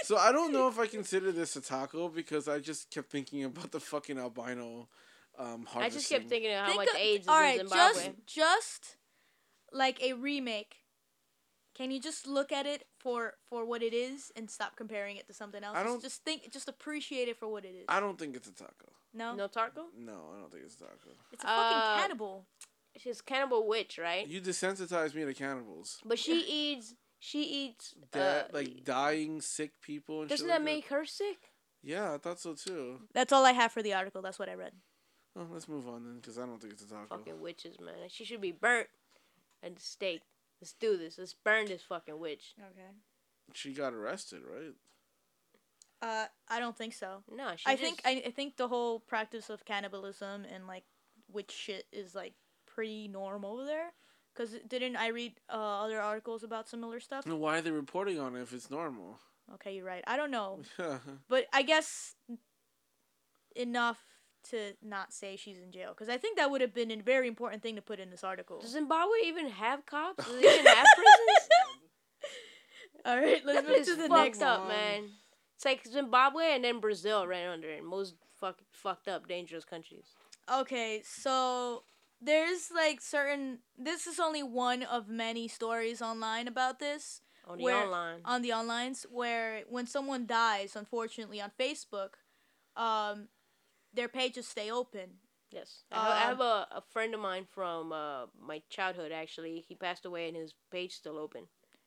[0.03, 3.43] So I don't know if I consider this a taco because I just kept thinking
[3.45, 4.87] about the fucking albino
[5.39, 5.81] um harvesting.
[5.83, 8.03] I just kept thinking of how Think much of- AIDS is all in Zimbabwe.
[8.05, 8.97] just just
[9.73, 10.77] like a remake.
[11.75, 15.27] Can you just look at it for for what it is and stop comparing it
[15.27, 15.77] to something else?
[15.77, 17.85] I don't- just think, just appreciate it for what it is.
[17.89, 18.93] I don't think it's a taco.
[19.13, 19.87] no, No taco?
[19.97, 21.11] No, I don't think it's a taco.
[21.33, 22.47] it's a fucking Uh, cannibal.
[22.97, 24.27] She's cannibal witch, right?
[24.27, 26.01] You desensitized me to cannibals.
[26.05, 26.95] But she eats.
[27.19, 27.95] She eats.
[28.13, 31.51] Dead, uh, like dying, sick people and doesn't shit that like make her sick?
[31.83, 33.09] Yeah, I thought so too.
[33.13, 34.23] That's all I have for the article.
[34.23, 34.75] That's what I read.
[35.35, 37.17] Oh, let's move on then, because I don't think it's a taco.
[37.17, 38.09] Fucking witches, man.
[38.09, 38.89] She should be burnt
[39.63, 40.29] and staked.
[40.65, 41.19] Let's do this.
[41.19, 42.55] Let's burn this fucking witch.
[42.59, 42.89] Okay.
[43.53, 44.73] She got arrested, right?
[46.01, 47.23] Uh, I don't think so.
[47.31, 50.85] No, she I just, think I, I think the whole practice of cannibalism and like
[51.31, 52.33] witch shit is like
[52.65, 53.93] pretty normal over there.
[54.35, 57.27] Cause didn't I read uh, other articles about similar stuff?
[57.27, 59.19] And why are they reporting on it if it's normal?
[59.57, 60.03] Okay, you're right.
[60.07, 60.61] I don't know,
[61.29, 62.15] but I guess
[63.55, 63.99] enough
[64.51, 65.93] to not say she's in jail.
[65.95, 68.23] Cause I think that would have been a very important thing to put in this
[68.25, 68.61] article.
[68.61, 70.25] Does Zimbabwe even have cops?
[70.25, 71.49] Does it even have prisons?
[73.07, 74.41] All right, let's move to the next.
[74.43, 74.69] up, one.
[74.69, 75.03] man.
[75.57, 77.85] It's like Zimbabwe and then Brazil right under it.
[77.85, 80.07] Most fuck, fucked up, dangerous countries.
[80.53, 81.83] Okay, so
[82.21, 83.59] there's like certain.
[83.79, 87.21] This is only one of many stories online about this.
[87.47, 88.21] On the Where- online.
[88.25, 92.15] on the onlines where when someone dies, unfortunately on Facebook,
[92.75, 93.29] um,
[93.95, 95.11] their pages stay open.
[95.51, 99.13] Yes, I have, I Um, have a, a friend of mine from uh, my childhood.
[99.13, 101.47] Actually, he passed away, and his page still open.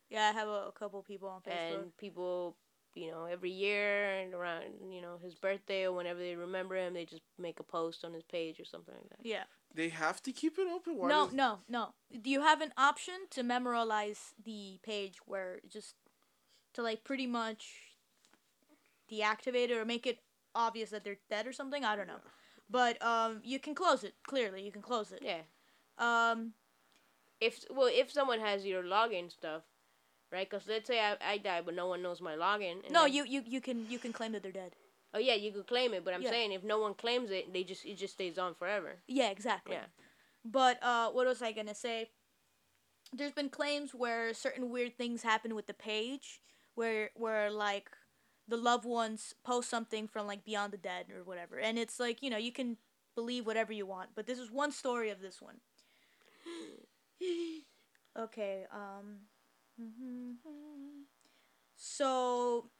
[0.09, 1.81] Yeah, I have a, a couple people on Facebook.
[1.81, 2.55] And people,
[2.95, 6.93] you know, every year and around, you know, his birthday or whenever they remember him,
[6.93, 9.19] they just make a post on his page or something like that.
[9.23, 9.43] yeah.
[9.75, 10.95] They have to keep it open.
[10.97, 11.93] Why no, does- no, no.
[12.21, 15.93] Do you have an option to memorialize the page where just
[16.73, 17.97] to like pretty much
[19.11, 20.19] deactivate it or make it
[20.57, 21.85] obvious that they're dead or something?
[21.85, 22.19] I don't know.
[22.69, 24.15] But um, you can close it.
[24.27, 25.21] Clearly, you can close it.
[25.23, 25.41] Yeah.
[25.97, 26.53] Um,
[27.39, 29.61] If well, if someone has your login stuff,
[30.31, 30.49] right?
[30.49, 32.83] Because let's say I, I die, but no one knows my login.
[32.83, 34.73] and no, then- you, you you can you can claim that they're dead.
[35.13, 36.31] Oh yeah, you could claim it, but I'm Yeah.
[36.31, 38.91] saying if no one claims it, they just it just stays on forever.
[39.07, 39.75] Yeah, exactly.
[39.75, 39.85] Yeah.
[40.43, 42.09] But uh, what was I gonna say?
[43.13, 46.41] There's been claims where certain weird things happen with the page,
[46.75, 47.89] where where like
[48.47, 52.21] the loved ones post something from like Beyond the Dead or whatever, and it's like
[52.21, 52.77] you know you can
[53.15, 55.57] believe whatever you want, but this is one story of this one.
[58.17, 58.65] okay.
[58.71, 59.19] Um.
[61.79, 62.71] So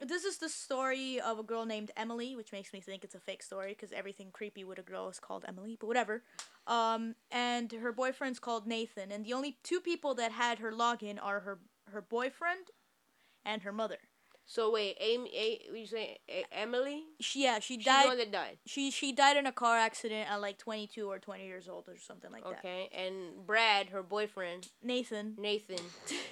[0.00, 3.20] this is the story of a girl named Emily, which makes me think it's a
[3.20, 6.22] fake story because everything creepy with a girl is called Emily, but whatever.
[6.66, 11.18] Um, and her boyfriend's called Nathan, and the only two people that had her login
[11.22, 11.58] are her
[11.92, 12.68] her boyfriend
[13.44, 13.98] and her mother.
[14.50, 17.04] So wait, Amy, A, you say A- Emily?
[17.20, 18.06] She yeah she She's the died.
[18.06, 18.58] one that died.
[18.66, 21.88] She she died in a car accident at like twenty two or twenty years old
[21.88, 22.58] or something like that.
[22.58, 25.34] Okay, and Brad, her boyfriend, Nathan.
[25.38, 25.78] Nathan,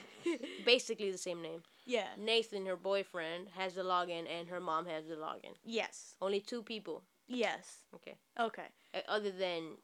[0.64, 1.62] basically the same name.
[1.86, 2.08] Yeah.
[2.18, 5.54] Nathan, her boyfriend, has the login, and her mom has the login.
[5.64, 6.16] Yes.
[6.20, 7.04] Only two people.
[7.28, 7.84] Yes.
[7.94, 8.16] Okay.
[8.38, 8.66] Okay.
[9.08, 9.76] Other than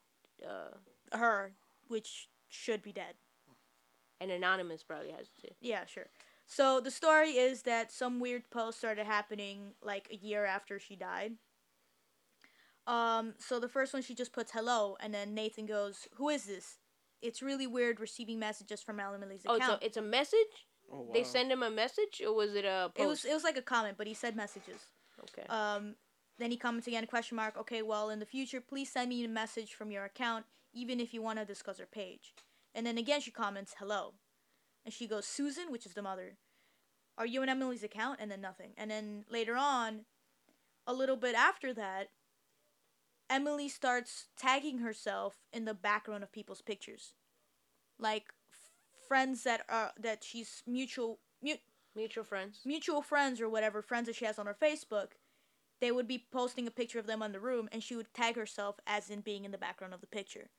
[0.44, 1.52] uh, Her,
[1.86, 3.14] which should be dead.
[4.20, 5.54] an anonymous, probably has it too.
[5.60, 6.08] Yeah, sure.
[6.46, 10.96] So the story is that some weird post started happening like a year after she
[10.96, 11.32] died.
[12.86, 16.44] Um, so the first one she just puts hello, and then Nathan goes, "Who is
[16.44, 16.78] this?
[17.22, 20.66] It's really weird receiving messages from Alan Oh, account." Oh, so it's a message.
[20.92, 21.12] Oh, wow.
[21.14, 23.00] They send him a message, or was it a post?
[23.02, 24.90] it was it was like a comment, but he said messages.
[25.18, 25.46] okay.
[25.48, 25.96] Um,
[26.38, 27.56] then he comments again, question mark.
[27.56, 31.14] Okay, well, in the future, please send me a message from your account, even if
[31.14, 32.34] you want to discuss her page.
[32.74, 34.14] And then again, she comments, hello.
[34.84, 36.36] And she goes, Susan, which is the mother,
[37.16, 38.18] are you in Emily's account?
[38.20, 38.72] And then nothing.
[38.76, 40.04] And then later on,
[40.86, 42.08] a little bit after that,
[43.30, 47.14] Emily starts tagging herself in the background of people's pictures.
[47.98, 48.70] Like f-
[49.08, 51.54] friends that are that she's mutual mu-
[51.96, 52.60] Mutual friends.
[52.64, 55.12] mutual friends or whatever friends that she has on her Facebook,
[55.80, 58.34] they would be posting a picture of them on the room, and she would tag
[58.36, 60.50] herself as in being in the background of the picture.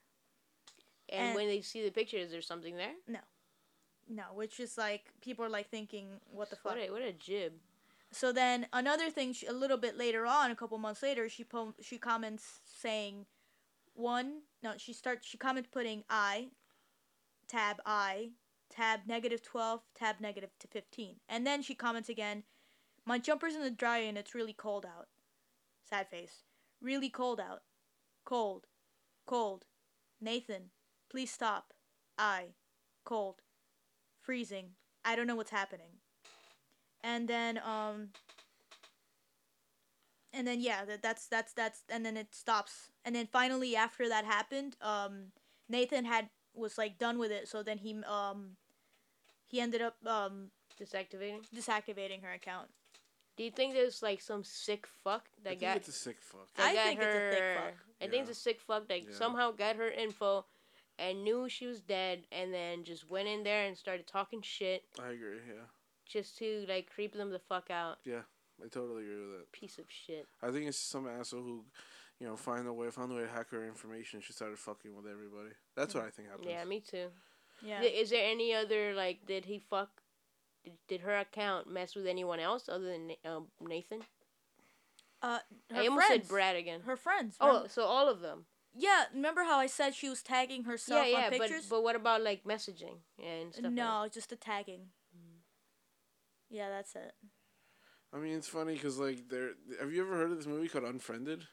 [1.10, 2.94] And, and- when they see the picture, is there something there?
[3.08, 3.20] No,
[4.34, 6.76] which is like people are like thinking, what the fuck?
[6.76, 7.54] What a what a jib.
[8.12, 11.44] So then another thing, she, a little bit later on, a couple months later, she
[11.44, 13.26] po- she comments saying,
[13.94, 16.48] one no, she starts she comments putting I,
[17.48, 18.32] tab I,
[18.70, 22.44] tab negative twelve, tab negative to fifteen, and then she comments again,
[23.06, 25.08] my jumper's in the dryer and it's really cold out.
[25.90, 26.44] sad face.
[26.82, 27.62] Really cold out.
[28.26, 28.68] Cold.
[29.26, 29.66] Cold.
[30.22, 30.72] Nathan,
[31.10, 31.74] please stop.
[32.18, 32.56] I.
[33.04, 33.42] Cold.
[34.26, 34.72] Freezing.
[35.04, 36.00] I don't know what's happening.
[37.04, 38.10] And then um
[40.34, 42.90] and then yeah, that, that's that's that's and then it stops.
[43.06, 45.32] And then finally after that happened, um
[45.70, 48.58] Nathan had was like done with it, so then he um
[49.46, 50.50] he ended up um
[50.82, 51.40] Disactivating.
[51.56, 52.68] disactivating her account.
[53.38, 56.18] Do you think there's like some sick fuck I that think got it's a sick
[56.20, 56.48] fuck.
[56.56, 57.74] that I got think it's a sick fuck.
[58.02, 59.12] I think it's a sick fuck that Yeah.
[59.14, 60.46] somehow got her info
[60.98, 64.84] and knew she was dead, and then just went in there and started talking shit
[65.02, 65.38] I agree.
[65.48, 65.64] Yeah,
[66.06, 67.98] just to like creep them the fuck out.
[68.06, 68.22] Yeah,
[68.64, 69.52] I totally agree with that.
[69.52, 70.28] Piece of shit.
[70.42, 71.66] I think it's some asshole who,
[72.20, 74.22] you know, find a way, found a way to hack her information.
[74.22, 75.54] She started fucking with everybody.
[75.76, 76.48] That's what I think happened.
[76.50, 77.08] Yeah, me too.
[77.66, 77.82] Yeah.
[77.82, 79.26] Is there any other like?
[79.26, 79.90] Did he fuck?
[80.64, 84.02] Did, did her account mess with anyone else other than Na- um, Nathan?
[85.22, 85.40] Uh
[85.72, 86.24] her I almost friends.
[86.24, 86.82] said Brad again.
[86.86, 87.38] Her friends.
[87.40, 88.46] Oh, so all of them.
[88.78, 89.04] Yeah.
[89.14, 91.66] Remember how I said she was tagging herself yeah, yeah, on but pictures?
[91.70, 93.66] but what about like messaging and stuff?
[93.66, 94.88] like no, just the tagging.
[96.50, 97.14] Yeah, that's it.
[98.14, 99.52] I mean, it's funny because like, there.
[99.80, 101.44] Have you ever heard of this movie called Unfriended?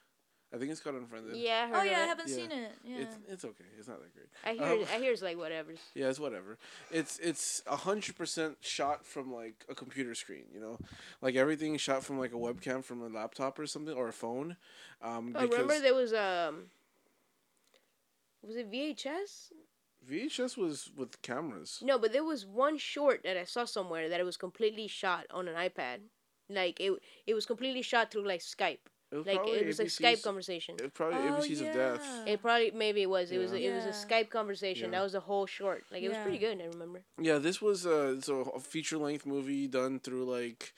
[0.54, 1.32] I think it's called Unfriended.
[1.32, 1.38] that?
[1.38, 2.34] Yeah, I heard Oh of yeah, I haven't Yeah.
[2.34, 2.72] seen it.
[2.84, 2.96] Yeah.
[2.98, 3.64] It's it's okay.
[3.78, 4.28] It's not that great.
[4.44, 5.72] I hear Um, I hear it's like whatever.
[5.94, 6.58] Yeah, it's whatever.
[6.90, 10.44] It's it's a hundred percent shot from like a computer screen.
[10.52, 10.78] You know,
[11.22, 14.56] like everything shot from like a webcam from a laptop or something or a phone.
[15.00, 16.66] Um, Oh, because remember there was um.
[18.42, 19.52] Was it VHS?
[20.08, 21.78] VHS was with cameras.
[21.82, 25.26] No, but there was one short that I saw somewhere that it was completely shot
[25.30, 25.98] on an iPad.
[26.48, 26.92] Like it,
[27.26, 28.78] it was completely shot through like Skype.
[29.12, 30.74] It was Like it was a ABC's Skype conversation.
[30.78, 32.22] It was probably Oh, ABCs of Death.
[32.26, 33.30] It probably maybe it was.
[33.30, 33.70] It was a, Yeah.
[33.70, 34.86] it was a Skype conversation.
[34.86, 34.98] Yeah.
[34.98, 35.84] That was a whole short.
[35.92, 36.60] Like it was pretty good.
[36.60, 37.02] I remember.
[37.20, 40.72] Yeah, this was uh, so a feature length movie done through like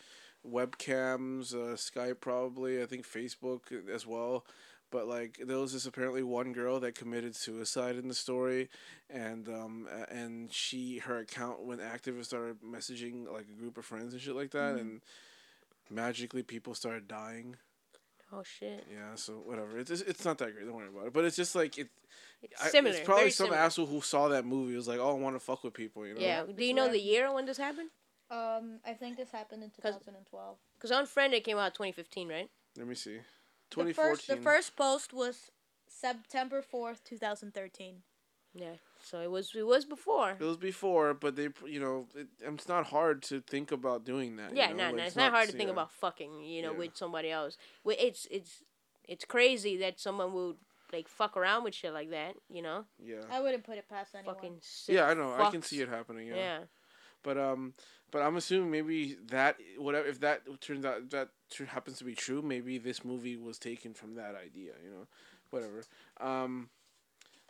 [0.46, 3.60] webcams, uh, Skype probably, I think Facebook
[3.92, 4.44] as well.
[4.90, 8.68] But like there was this apparently one girl that committed suicide in the story,
[9.10, 13.84] and um and she her account went active and started messaging like a group of
[13.84, 15.00] friends and shit like that, and
[15.90, 17.56] magically people started dying.
[18.32, 18.86] Oh shit.
[18.90, 19.78] Yeah, so whatever.
[19.78, 20.66] It's it's not that great.
[20.66, 21.12] Don't worry about it.
[21.12, 21.88] But it's just like it.
[22.42, 22.94] It's I- similar.
[22.96, 23.62] it's probably very some similar.
[23.62, 26.14] asshole who saw that movie was like, "Oh, I want to fuck with people," you
[26.14, 26.20] know.
[26.20, 26.44] Yeah.
[26.44, 27.90] Do you know the year when this happened?
[28.30, 30.56] Um, I think this happened in 2012.
[30.74, 32.50] Because Unfriended came out 2015, right?
[32.76, 33.18] Let me see.
[33.70, 33.94] The 2014.
[34.16, 35.50] first, the first post was
[35.88, 38.02] September 4th, 2013.
[38.56, 38.66] Yeah.
[39.02, 40.36] So it was it was before.
[40.38, 44.36] It was before, but they, you know, it, it's not hard to think about doing
[44.36, 44.52] that.
[44.52, 44.76] you Yeah, know?
[44.76, 45.72] no, like, no, it's not hard to think yeah.
[45.72, 46.78] about fucking, you know, Yeah.
[46.78, 47.58] with somebody else.
[47.84, 48.62] Wi- It's it's
[49.08, 50.56] it's crazy that someone would
[50.92, 52.84] like fuck around with shit like that, you know?
[53.02, 54.34] Yeah, I wouldn't put it past anyone.
[54.36, 55.34] Fucking sick yeah, I know.
[55.34, 56.28] I can see it happening.
[56.28, 56.36] Yeah.
[56.36, 56.58] Yeah.
[57.24, 57.74] But um,
[58.12, 62.14] but I'm assuming maybe that whatever if that turns out that tr- happens to be
[62.14, 64.72] true, maybe this movie was taken from that idea.
[64.84, 65.06] You know,
[65.50, 65.82] whatever.
[66.20, 66.68] Um,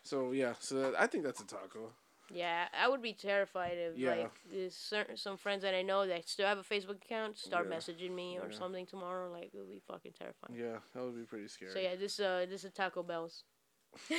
[0.03, 1.93] so yeah, so that, I think that's a taco.
[2.33, 4.11] Yeah, I would be terrified if Yeah.
[4.17, 7.69] like there's certain some friends that I know that still have a Facebook account start
[7.69, 7.77] Yeah.
[7.77, 8.59] messaging me or Yeah.
[8.59, 9.31] something tomorrow.
[9.31, 10.59] Like it would be fucking terrifying.
[10.59, 11.73] Yeah, that would be pretty scary.
[11.73, 13.45] So yeah, this uh this is Taco Bell's.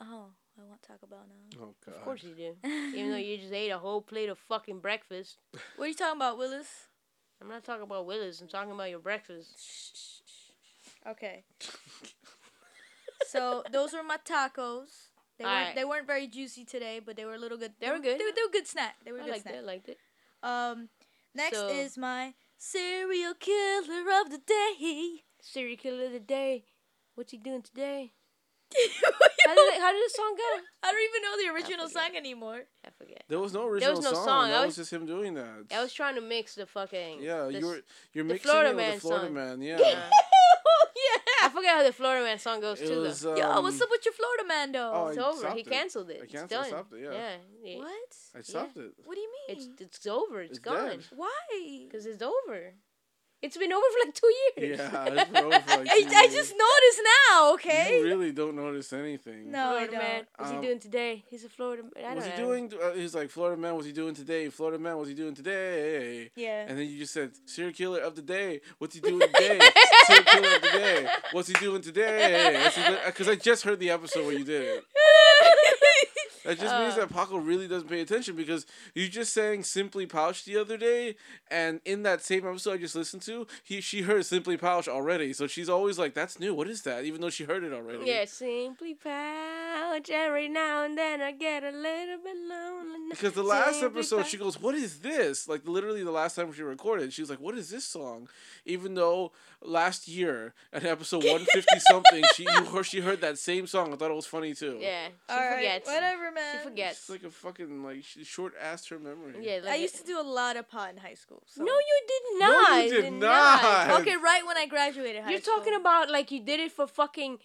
[0.00, 0.26] oh,
[0.60, 1.58] I want Taco Bell now.
[1.62, 1.94] Oh god.
[1.96, 2.54] Of course you do.
[2.96, 5.38] Even though you just ate a whole plate of fucking breakfast.
[5.76, 6.68] What are you talking about, Willis?
[7.40, 8.40] I'm not talking about Willis.
[8.40, 10.22] I'm talking about your breakfast.
[11.06, 11.44] Okay.
[13.26, 15.08] so those were my tacos.
[15.38, 15.74] They weren't Alright.
[15.74, 17.72] they weren't very juicy today, but they were a little good.
[17.80, 18.18] They were good.
[18.20, 18.96] They were, they were good snack.
[19.04, 19.54] They were a I good liked snack.
[19.54, 19.58] it.
[19.58, 19.98] I liked it.
[20.42, 20.88] Um,
[21.34, 25.22] next So- is my serial killer of the day.
[25.40, 26.64] Serial killer of the day.
[27.14, 28.12] What's he doing today?
[29.46, 30.62] How did it, how did the song go?
[30.84, 32.60] I don't even know the original song anymore.
[32.86, 33.24] I forget.
[33.28, 34.24] There was no original was no song.
[34.24, 34.48] song.
[34.50, 35.64] That I was, was- just him doing that.
[35.74, 37.20] I was trying to mix the fucking.
[37.20, 39.34] yeah, the you were s- you're the mixing Florida it with Man the Florida song.
[39.34, 39.62] Man.
[39.70, 39.78] Yeah.
[39.80, 39.86] Yeah.
[39.86, 41.46] yeah.
[41.46, 43.00] I forget how the Florida Man song goes It too.
[43.00, 43.32] was, though.
[43.32, 44.92] uh, Yo, what's Um, up with your Florida man though?
[44.94, 45.50] oh, it's I over.
[45.56, 46.18] He canceled it.
[46.20, 47.12] I It's canceled- I stopped it, yeah.
[47.12, 47.70] Yeah.
[47.72, 48.16] it- what?
[48.36, 48.92] I stopped it.
[49.04, 49.56] What do you mean?
[49.56, 50.42] It's it's over.
[50.42, 50.90] It's, It's gone.
[50.90, 51.00] dead.
[51.16, 51.86] Why?
[51.86, 52.74] Because it's over.
[53.42, 54.78] It's been over for like two years.
[54.78, 56.34] Yeah, it's been over for like I, two I years.
[56.34, 57.52] just noticed now.
[57.54, 57.98] Okay.
[57.98, 59.50] You really don't notice anything.
[59.50, 60.14] No, I Florida man.
[60.16, 60.26] don't.
[60.36, 61.24] What's Um, he doing today?
[61.30, 62.04] He's a Florida man.
[62.04, 62.48] I What's don't he know.
[62.48, 62.72] doing?
[62.82, 63.74] Uh, he's like Florida man.
[63.74, 64.48] What's he doing today?
[64.50, 64.96] Florida man.
[64.98, 66.30] What's he doing today?
[66.36, 66.66] Yeah.
[66.68, 68.60] And then you just said serial killer of the day.
[68.78, 69.58] What's he doing today?
[70.06, 71.08] serial killer of the day.
[71.32, 72.68] What's he doing today?
[73.06, 74.84] Because I just heard the episode where you did it.
[76.50, 77.06] That just means Uh.
[77.06, 81.14] that Paco really doesn't pay attention because you just sang "Simply Pouch" the other day,
[81.48, 85.32] and in that same episode I just listened to, he she heard "Simply Pouch" already,
[85.32, 86.52] so she's always like, "That's new.
[86.52, 88.04] What is that?" Even though she heard it already.
[88.04, 90.10] Yeah, simply pouch.
[90.10, 93.10] Every now and then I get a little bit lonely.
[93.10, 94.26] Because the last Simply episode, fine.
[94.26, 97.40] she goes, "What is this?" Like literally, the last time she recorded, she was like,
[97.40, 98.28] "What is this song?"
[98.64, 99.32] Even though
[99.62, 103.92] last year at episode one fifty something, she you heard, she heard that same song.
[103.92, 104.78] I thought it was funny too.
[104.80, 105.86] Yeah, she All right, forgets.
[105.88, 106.56] whatever, man.
[106.58, 106.98] She forgets.
[107.00, 109.34] It's like a fucking like she short assed her memory.
[109.40, 111.42] Yeah, like I used to do a lot of pot in high school.
[111.46, 111.62] So.
[111.62, 112.48] No, you did not.
[112.48, 112.84] No, not.
[112.84, 114.00] you did not.
[114.00, 115.56] Okay, right when I graduated high You're school.
[115.56, 117.38] talking about like you did it for fucking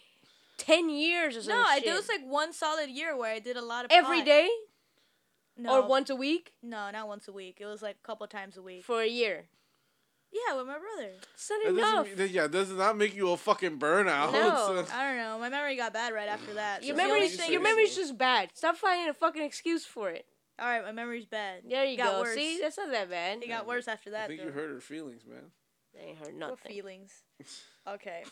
[0.57, 1.55] ten years or something.
[1.57, 4.20] No, I, there was like one solid year where I did a lot of every
[4.20, 4.26] pot.
[4.26, 4.49] day
[5.57, 7.57] No, or once a week No, not once a week.
[7.59, 8.84] It was like a couple times a week.
[8.86, 9.45] for a year.
[10.48, 11.12] Yeah, with my brother.
[11.34, 14.34] It's not That doesn't, mean- yeah, does not make you a fucking burnout.
[14.34, 14.76] No.
[14.80, 15.40] It's, uh, I don't know.
[15.40, 16.84] My memory got bad right after that.
[16.84, 18.50] Your so the only memory's your memory's just bad.
[18.54, 20.26] Stop finding a fucking excuse for it.
[20.60, 21.62] All right, my memory's bad.
[21.70, 22.22] There you It got go.
[22.22, 22.36] Worse.
[22.36, 23.44] See, that's not that bad.
[23.44, 24.26] it got worse after that.
[24.26, 24.48] I think though.
[24.48, 25.52] you hurt her feelings, man.
[25.98, 26.72] I ain't heard What nothing.
[26.74, 27.14] feelings?
[27.88, 28.24] Okay.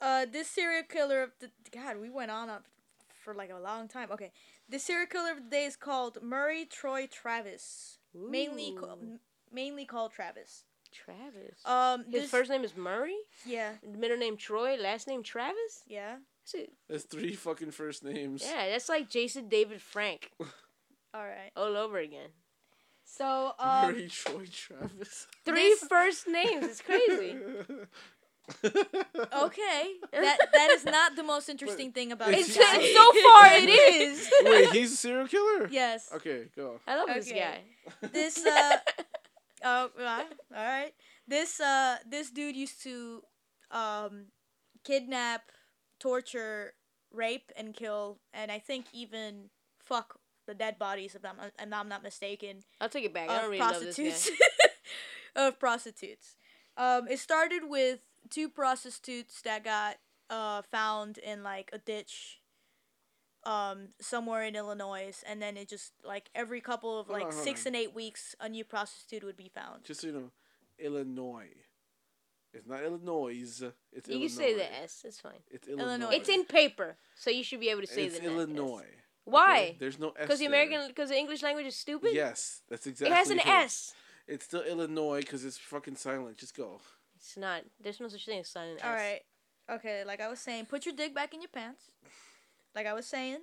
[0.00, 2.64] uh, this serial killer of the God, we went on up
[3.24, 4.08] for like a long time.
[4.12, 4.30] Okay,
[4.68, 7.98] this serial killer of the day is called Maury Troy Travis.
[8.14, 8.92] Mainly, ca- Ooh.
[9.14, 9.20] m-
[9.52, 10.64] mainly called Travis.
[11.04, 11.58] Travis.
[11.64, 13.16] Um, His this, first name is Maury.
[13.44, 14.76] yeah, Middle name Troy.
[14.76, 15.82] Last name Travis.
[15.86, 16.16] yeah.
[16.44, 16.72] That's it.
[16.88, 18.42] That's three fucking first names.
[18.44, 20.30] Yeah, that's like Jason David Frank
[21.14, 21.50] All right.
[21.56, 22.30] all over again.
[23.04, 25.26] So, um, Maury Troy Travis.
[25.44, 26.64] Three This- first names.
[26.66, 27.36] It's crazy.
[28.64, 29.82] okay,
[30.12, 32.92] that that is not the most interesting thing about it's- this guy.
[32.94, 33.68] so far it
[34.02, 34.30] is.
[34.44, 35.68] Wait, he's a serial killer?
[35.70, 36.10] yes.
[36.14, 36.78] Okay, go.
[36.86, 37.62] I love this guy.
[38.12, 38.76] This uh,
[39.64, 40.92] oh, all right.
[41.26, 43.22] This uh, this dude used to
[43.70, 44.26] um,
[44.84, 45.42] kidnap,
[45.98, 46.74] torture,
[47.12, 49.50] rape, and kill, and I think even
[49.84, 53.28] fuck the dead bodies if I'm if I'm not mistaken I'll take it back.
[53.28, 54.30] I don't really love this prostitutes.
[54.30, 55.46] guy.
[55.46, 56.36] of prostitutes.
[56.76, 58.00] Um, it started with
[58.30, 59.96] two prostitutes that got
[60.30, 62.40] uh found in like a ditch.
[63.46, 67.32] Um, somewhere in Illinois, and then it just like every couple of Hold like on,
[67.32, 67.68] six on.
[67.68, 69.84] and eight weeks, a new prostitute would be found.
[69.84, 70.30] Just so you know,
[70.80, 71.50] Illinois.
[72.52, 73.34] It's not Illinois.
[73.40, 73.72] It's You
[74.08, 74.26] Illinois.
[74.28, 75.02] say the S.
[75.04, 75.32] It's fine.
[75.50, 75.84] It's Illinois.
[75.84, 76.10] Illinois.
[76.16, 78.26] It's in paper, so you should be able to say It's the S.
[78.26, 78.86] It's Illinois.
[79.24, 79.58] Why?
[79.58, 79.76] okay?
[79.78, 80.14] There's no S.
[80.22, 80.46] Because the.
[80.46, 82.10] American, because the English language is stupid.
[82.14, 83.14] Yes, that's exactly.
[83.14, 83.46] It has an it.
[83.46, 83.94] S.
[84.26, 86.36] It's still Illinois because it's fucking silent.
[86.38, 86.80] Just go.
[87.16, 87.62] It's not.
[87.80, 89.00] There's no such thing as silent All S.
[89.00, 89.20] right,
[89.76, 90.02] okay.
[90.04, 91.82] Like I was saying, put your dick back in your pants.
[92.76, 93.38] Like I was saying,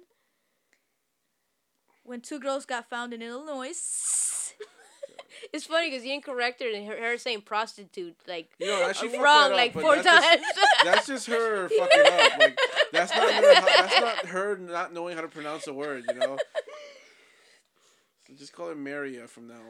[2.03, 3.73] when two girls got found in Illinois.
[5.51, 9.73] It's funny because you incorrect her and her, saying prostitute like she wrong up, like
[9.73, 10.43] four that's just- times.
[10.85, 12.39] That's just her fucking up.
[12.39, 12.59] Like
[12.91, 16.05] that's not her, that's not her not knowing how to pronounce a word.
[16.07, 16.37] You know.
[18.27, 19.61] So just call her Maria from now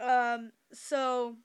[0.00, 0.34] on.
[0.34, 0.52] um.
[0.72, 1.36] So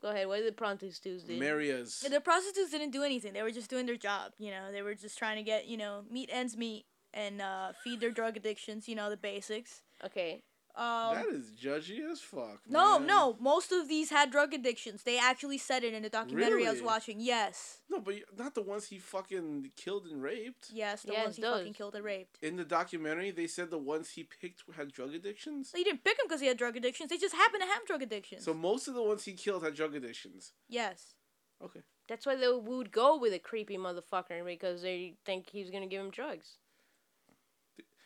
[0.00, 0.28] Go ahead.
[0.28, 1.38] What did the prostitutes do?
[1.38, 2.00] Maria's.
[2.08, 3.34] the prostitutes didn't do anything.
[3.34, 4.32] They were just doing their job.
[4.38, 7.72] You know, they were just trying to get you know meet ends meet and uh,
[7.84, 8.88] feed their drug addictions.
[8.88, 9.82] You know the basics.
[10.04, 10.42] Okay.
[10.76, 12.60] Um, that is judgy as fuck.
[12.68, 13.08] no, man.
[13.08, 13.36] no.
[13.40, 15.02] Most of these had drug addictions.
[15.02, 17.16] They actually said it in the documentary I was watching.
[17.18, 20.70] Yes, No, but not the ones he fucking killed and raped.
[20.72, 21.58] yes, the Yes, ones he those.
[21.58, 22.38] fucking killed and raped.
[22.40, 25.72] In the documentary, they said the ones he picked had drug addictions.
[25.74, 27.10] He didn't pick them because he had drug addictions.
[27.10, 28.44] They just happened to have drug addictions.
[28.44, 30.52] So most of the ones he killed had drug addictions.
[30.68, 31.14] yes.
[31.62, 31.80] Okay.
[32.08, 36.00] That's why they would go with a creepy motherfucker because they think he's gonna give
[36.00, 36.56] him drugs.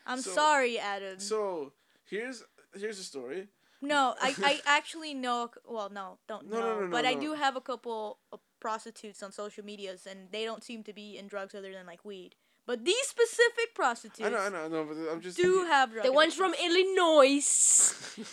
[0.05, 1.19] I'm So- sorry, Adam.
[1.19, 1.73] So
[2.05, 2.43] here's
[2.77, 3.47] here's the story.
[3.81, 5.49] no, I, I actually know.
[5.67, 6.65] Well, no, don't No, know.
[6.65, 10.31] no, no, no, but I do have a couple of prostitutes on social medias, and
[10.31, 12.35] they don't seem to be in drugs other than like weed.
[12.67, 15.91] But these specific prostitutes I know, I know, I know, but I'm just do have
[15.93, 17.45] drug The ones from Illinois.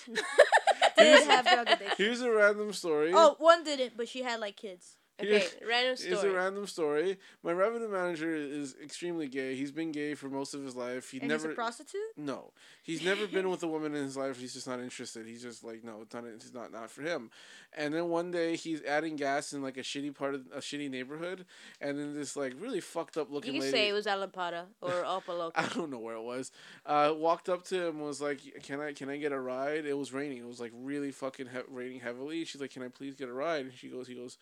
[0.97, 1.95] did have drug addictions.
[1.99, 3.13] Here's a random story.
[3.15, 4.97] Oh, one didn't, but she had like kids.
[5.21, 7.19] Okay, random Here's a random story.
[7.43, 9.55] My revenue manager is extremely gay.
[9.55, 11.11] He's been gay for most of his life.
[11.11, 12.01] He And never he's a prostitute.
[12.17, 12.53] No,
[12.83, 14.41] he's never been with a woman in his life.
[14.41, 15.27] He's just not interested.
[15.27, 16.25] He's just like, no, it's not.
[16.25, 17.31] It's not not for him.
[17.77, 20.91] And then one day he's adding gas in like a shitty part of a shitty
[20.91, 21.45] neighborhood,
[21.81, 23.73] and then this like really fucked up looking can lady.
[23.73, 25.53] say it was Allapattah or Opa-locka.
[25.55, 26.51] I don't know where it was.
[26.87, 29.97] Uh, walked up to him, was like, "Can I can I get a ride?" It
[29.97, 30.39] was raining.
[30.39, 32.45] It was like really fucking he- raining heavily.
[32.45, 34.39] She's like, "Can I please get a ride?" And she goes, "He goes."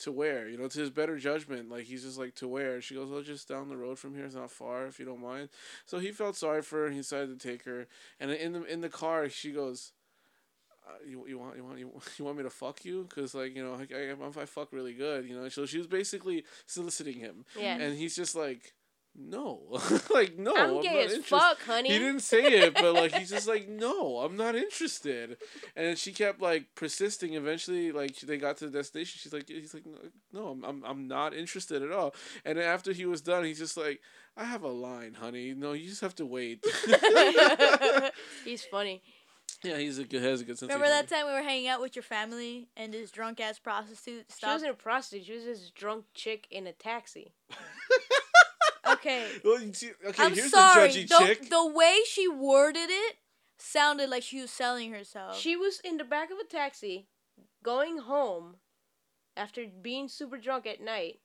[0.00, 2.80] To where, you know, to his better judgment, like he's just like to where.
[2.80, 4.24] She goes, "Oh, just down the road from here.
[4.24, 5.48] It's not far, if you don't mind."
[5.86, 6.86] So he felt sorry for her.
[6.86, 7.86] and He decided to take her,
[8.18, 9.92] and in the in the car, she goes,
[10.88, 13.06] uh, "You you want you want you, you want me to fuck you?
[13.14, 15.86] Cause like you know I, I, I fuck really good, you know." So she was
[15.86, 17.76] basically soliciting him, Yeah.
[17.78, 18.72] and he's just like,
[19.14, 19.78] no,
[20.14, 21.90] like no, I'm I'm gay not as interest- fuck, honey.
[21.90, 25.36] He didn't say it, but like he's just like, no, I'm not interested.
[25.76, 27.34] And she kept like persisting.
[27.34, 29.18] Eventually, like they got to the destination.
[29.22, 29.84] She's like, he's like,
[30.32, 32.14] no, I'm, I'm, I'm not interested at all.
[32.44, 34.00] And after he was done, he's just like,
[34.36, 35.52] I have a line, honey.
[35.54, 36.64] No, you just have to wait.
[38.44, 39.02] He's funny.
[39.62, 40.70] yeah, he's a good, has a good sense.
[40.72, 43.58] Remember of that time we were hanging out with your family and this drunk ass
[43.58, 45.26] prostitute She wasn't a prostitute.
[45.26, 47.34] She was this drunk chick in a taxi.
[48.86, 49.26] Okay.
[49.44, 50.88] Well, see, okay, I'm here's sorry.
[50.88, 51.50] the judgy The, chick.
[51.50, 53.16] the way she worded it
[53.58, 55.38] sounded like she was selling herself.
[55.38, 57.06] She was in the back of a taxi,
[57.62, 58.56] going home,
[59.36, 61.20] after being super drunk at night.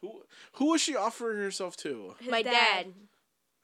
[0.00, 0.22] Who,
[0.54, 2.14] who was she offering herself to?
[2.18, 2.86] His My dad.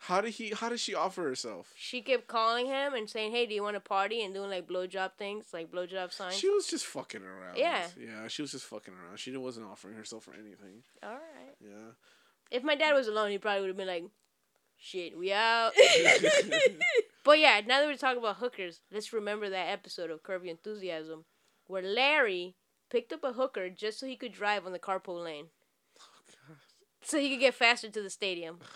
[0.02, 0.50] How did he?
[0.50, 1.72] How did she offer herself?
[1.76, 4.68] She kept calling him and saying, "Hey, do you want to party?" and doing like
[4.68, 6.36] blowjob things, like blowjob signs.
[6.38, 7.56] She was just fucking around.
[7.56, 7.84] Yeah.
[8.00, 9.18] Yeah, she was just fucking around.
[9.18, 10.84] She wasn't offering herself for anything.
[11.02, 11.56] All right.
[11.60, 11.90] Yeah.
[12.50, 14.04] If my dad was alone, he probably would have been like,
[14.76, 15.72] "Shit, we out."
[17.24, 20.52] but yeah, now that we're talking about hookers, let's remember that episode of Curb Your
[20.52, 21.24] Enthusiasm
[21.68, 22.56] where Larry
[22.90, 25.46] picked up a hooker just so he could drive on the carpool lane.
[26.00, 26.54] Oh,
[27.02, 28.58] So he could get faster to the stadium.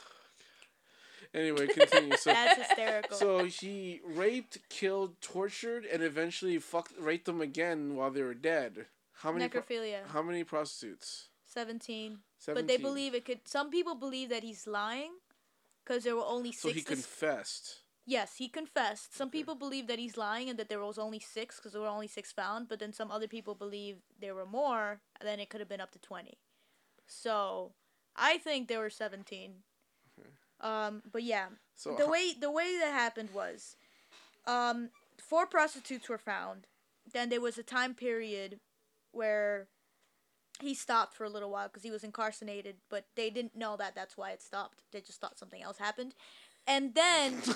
[1.34, 2.14] Anyway, continue.
[2.18, 3.16] So, That's hysterical.
[3.16, 8.84] so he raped, killed, tortured, and eventually fucked, raped them again while they were dead.
[9.14, 9.48] How many?
[9.48, 10.06] pro- Necrophilia.
[10.08, 11.28] how many prostitutes?
[11.46, 12.18] 17.
[12.42, 12.54] 17.
[12.54, 13.46] But they believe it could.
[13.46, 15.12] Some people believe that he's lying
[15.84, 16.62] because there were only six.
[16.62, 17.82] So he confessed.
[18.06, 19.14] yes, he confessed.
[19.16, 19.38] Some Okay.
[19.38, 22.08] people believe that he's lying and that there was only six because there were only
[22.08, 22.68] six found.
[22.68, 25.00] But then some other people believe there were more.
[25.18, 26.38] And then it could have been up to 20.
[27.06, 27.72] So
[28.16, 29.62] I think there were 17.
[30.60, 33.76] Um, but yeah, So the way the way that happened was,
[34.46, 36.66] um, four prostitutes were found.
[37.12, 38.60] Then there was a time period
[39.10, 39.66] where
[40.60, 43.94] he stopped for a little while because he was incarcerated, but they didn't know that
[43.94, 44.82] that's why it stopped.
[44.92, 46.14] They just thought something else happened,
[46.66, 47.42] and then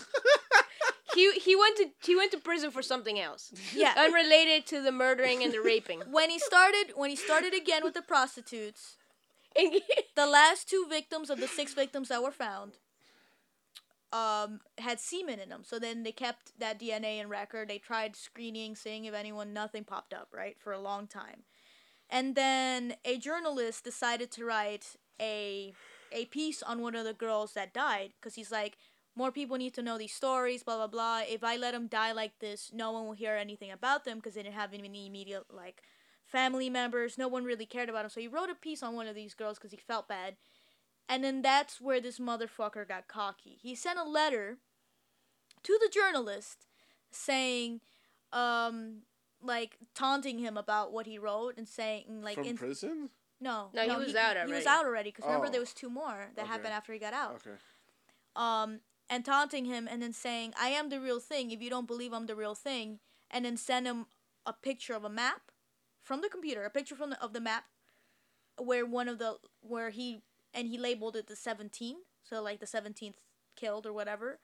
[1.16, 4.92] He he went to he went to prison for something else, yeah, unrelated to the
[4.92, 6.00] murdering and the raping.
[6.10, 8.96] when he started when he started again with the prostitutes,
[9.56, 12.72] the last two victims of the six victims that were found
[14.12, 15.62] um had semen in them.
[15.64, 17.68] So then they kept that dna in record.
[17.68, 21.44] They tried screening seeing if anyone nothing popped up right for a long time
[22.10, 25.72] and then a journalist decided to write a
[26.12, 28.76] a piece on one of the girls that died because he's like
[29.16, 31.22] more people need to know these stories blah blah blah.
[31.28, 34.34] If i let them die like this no one will hear anything about them because
[34.34, 35.82] they didn't have any immediate like
[36.24, 37.18] family members.
[37.18, 39.34] No one really cared about them so he wrote a piece on one of these
[39.34, 40.36] girls because he felt bad.
[41.08, 43.58] And then that's where this motherfucker got cocky.
[43.62, 44.58] He sent a letter
[45.62, 46.66] to the journalist
[47.12, 47.80] saying,
[48.32, 49.02] um,
[49.46, 53.10] like taunting him about what he wrote and saying like from in- prison.
[53.40, 55.50] no, No, he was out He was out already because remember Oh.
[55.50, 56.50] there was two more that Okay.
[56.52, 57.36] happened after he got out.
[57.36, 57.56] Okay.
[58.34, 61.50] Um, and taunting him and then saying, "I am the real thing.
[61.50, 64.06] If you don't believe I'm the real thing," and then send him
[64.44, 65.50] a picture of a map
[66.02, 67.64] from the computer, a picture from the, of the map
[68.58, 70.22] where one of the where he
[70.52, 73.18] and he labeled it the 17, so like the 17th
[73.54, 74.40] killed or whatever.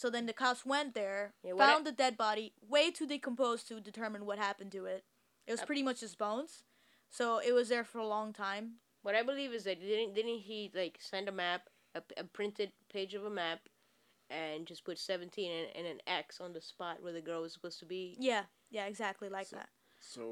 [0.00, 3.68] So then the cops went there, Yeah, what found the dead body, way too decomposed
[3.68, 5.04] to determine what happened to it.
[5.46, 6.62] It was pretty much just bones.
[7.10, 8.76] So it was there for a long time.
[9.02, 12.72] What I believe is that didn't didn't he like send a map, a, a printed
[12.90, 13.60] page of a map,
[14.30, 17.52] and just put seventeen and, and an X on the spot where the girl was
[17.52, 18.16] supposed to be.
[18.18, 19.68] Yeah, yeah, exactly like So- that.
[20.00, 20.22] So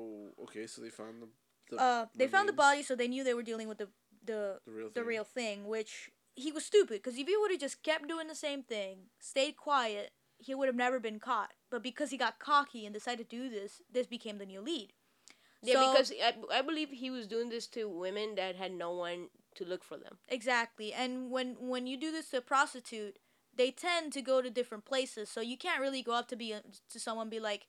[0.44, 1.28] okay, so they found the.
[1.70, 3.88] the Uh, they found the body, so they knew they were dealing with the
[4.24, 5.08] the The real the thing.
[5.12, 5.66] real thing.
[5.66, 9.10] Which he was stupid because if he would have just kept doing the same thing,
[9.18, 11.52] stayed quiet, he would have never been caught.
[11.70, 14.92] But because he got cocky and decided to do this, this became the new lead.
[15.62, 18.92] Yeah, So- because I, I believe he was doing this to women that had no
[18.92, 20.18] one to look for them.
[20.28, 20.92] Exactly.
[20.92, 23.18] And when when you do this to a prostitute,
[23.54, 25.28] they tend to go to different places.
[25.28, 26.60] So you can't really go up to be uh,
[26.92, 27.66] to someone and be like,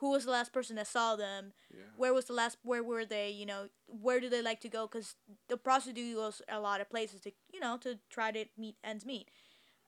[0.00, 1.52] "Who was the last person that saw them?
[1.72, 1.80] Yeah.
[1.96, 2.58] Where was the last?
[2.62, 3.30] Where were they?
[3.30, 4.86] You know, where do they like to go?
[4.86, 5.14] Because
[5.48, 9.04] the prostitute goes a lot of places to you know to try to meet ends
[9.06, 9.28] meet,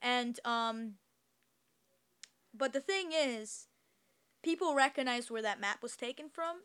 [0.01, 0.95] and um.
[2.53, 3.67] But the thing is,
[4.43, 6.61] people recognized where that map was taken from,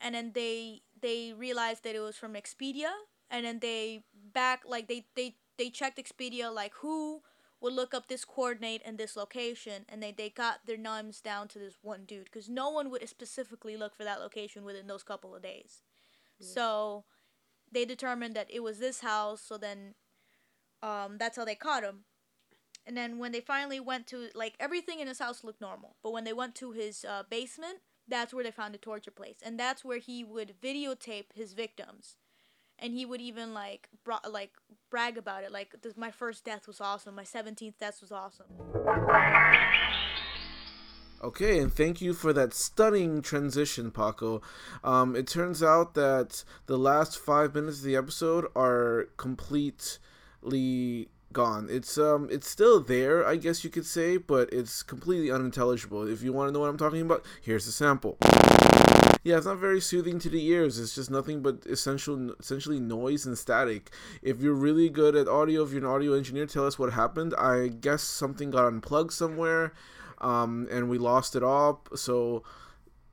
[0.00, 2.90] and then they they realized that it was from Expedia,
[3.30, 7.22] and then they back like they they they checked Expedia like who
[7.60, 11.48] would look up this coordinate and this location, and they they got their names down
[11.48, 15.02] to this one dude because no one would specifically look for that location within those
[15.02, 15.82] couple of days.
[16.40, 17.04] So
[17.72, 19.42] they determined that it was this house.
[19.42, 19.94] So then,
[20.82, 22.04] um, that's how they caught him.
[22.86, 26.12] And then when they finally went to like everything in his house looked normal, but
[26.12, 29.60] when they went to his uh, basement, that's where they found the torture place, and
[29.60, 32.16] that's where he would videotape his victims,
[32.78, 34.52] and he would even like bra- like
[34.90, 35.52] brag about it.
[35.52, 37.14] Like this, my first death was awesome.
[37.14, 38.46] My seventeenth death was awesome.
[41.20, 44.40] Okay, and thank you for that stunning transition, Paco.
[44.84, 51.68] Um, it turns out that the last five minutes of the episode are completely gone.
[51.70, 56.08] It's um, it's still there, I guess you could say, but it's completely unintelligible.
[56.08, 58.16] If you want to know what I'm talking about, here's a sample.
[59.24, 60.78] Yeah, it's not very soothing to the ears.
[60.78, 63.90] It's just nothing but essential, essentially noise and static.
[64.22, 67.34] If you're really good at audio, if you're an audio engineer, tell us what happened.
[67.36, 69.74] I guess something got unplugged somewhere,
[70.20, 71.82] um, and we lost it all.
[71.94, 72.42] So,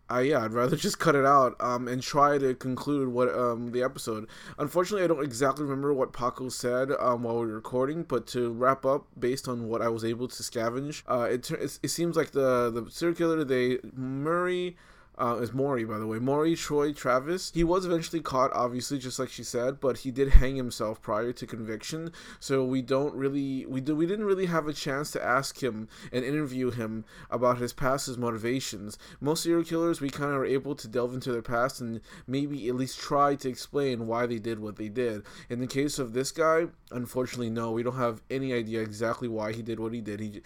[0.10, 3.72] I yeah, I'd rather just cut it out um, and try to conclude what um,
[3.72, 4.28] the episode.
[4.60, 8.52] Unfortunately, I don't exactly remember what Paco said um, while we were recording, but to
[8.52, 12.16] wrap up, based on what I was able to scavenge, uh, it it's- it seems
[12.16, 14.78] like the the killer they Murray
[15.18, 16.20] uh, is Maury, by the way.
[16.20, 17.52] Maury Troy Travis.
[17.54, 21.32] He was eventually caught, obviously, just like she said, but he did hang himself prior
[21.34, 22.12] to conviction.
[22.40, 25.88] So we don't really, we do, we didn't really have a chance to ask him
[26.12, 28.98] and interview him about his past, his motivations.
[29.20, 32.68] Most serial killers, we kind of are able to delve into their past and maybe
[32.68, 35.24] at least try to explain why they did what they did.
[35.50, 39.54] In the case of this guy, unfortunately, no, we don't have any idea exactly why
[39.54, 40.20] he did what he did.
[40.20, 40.42] He,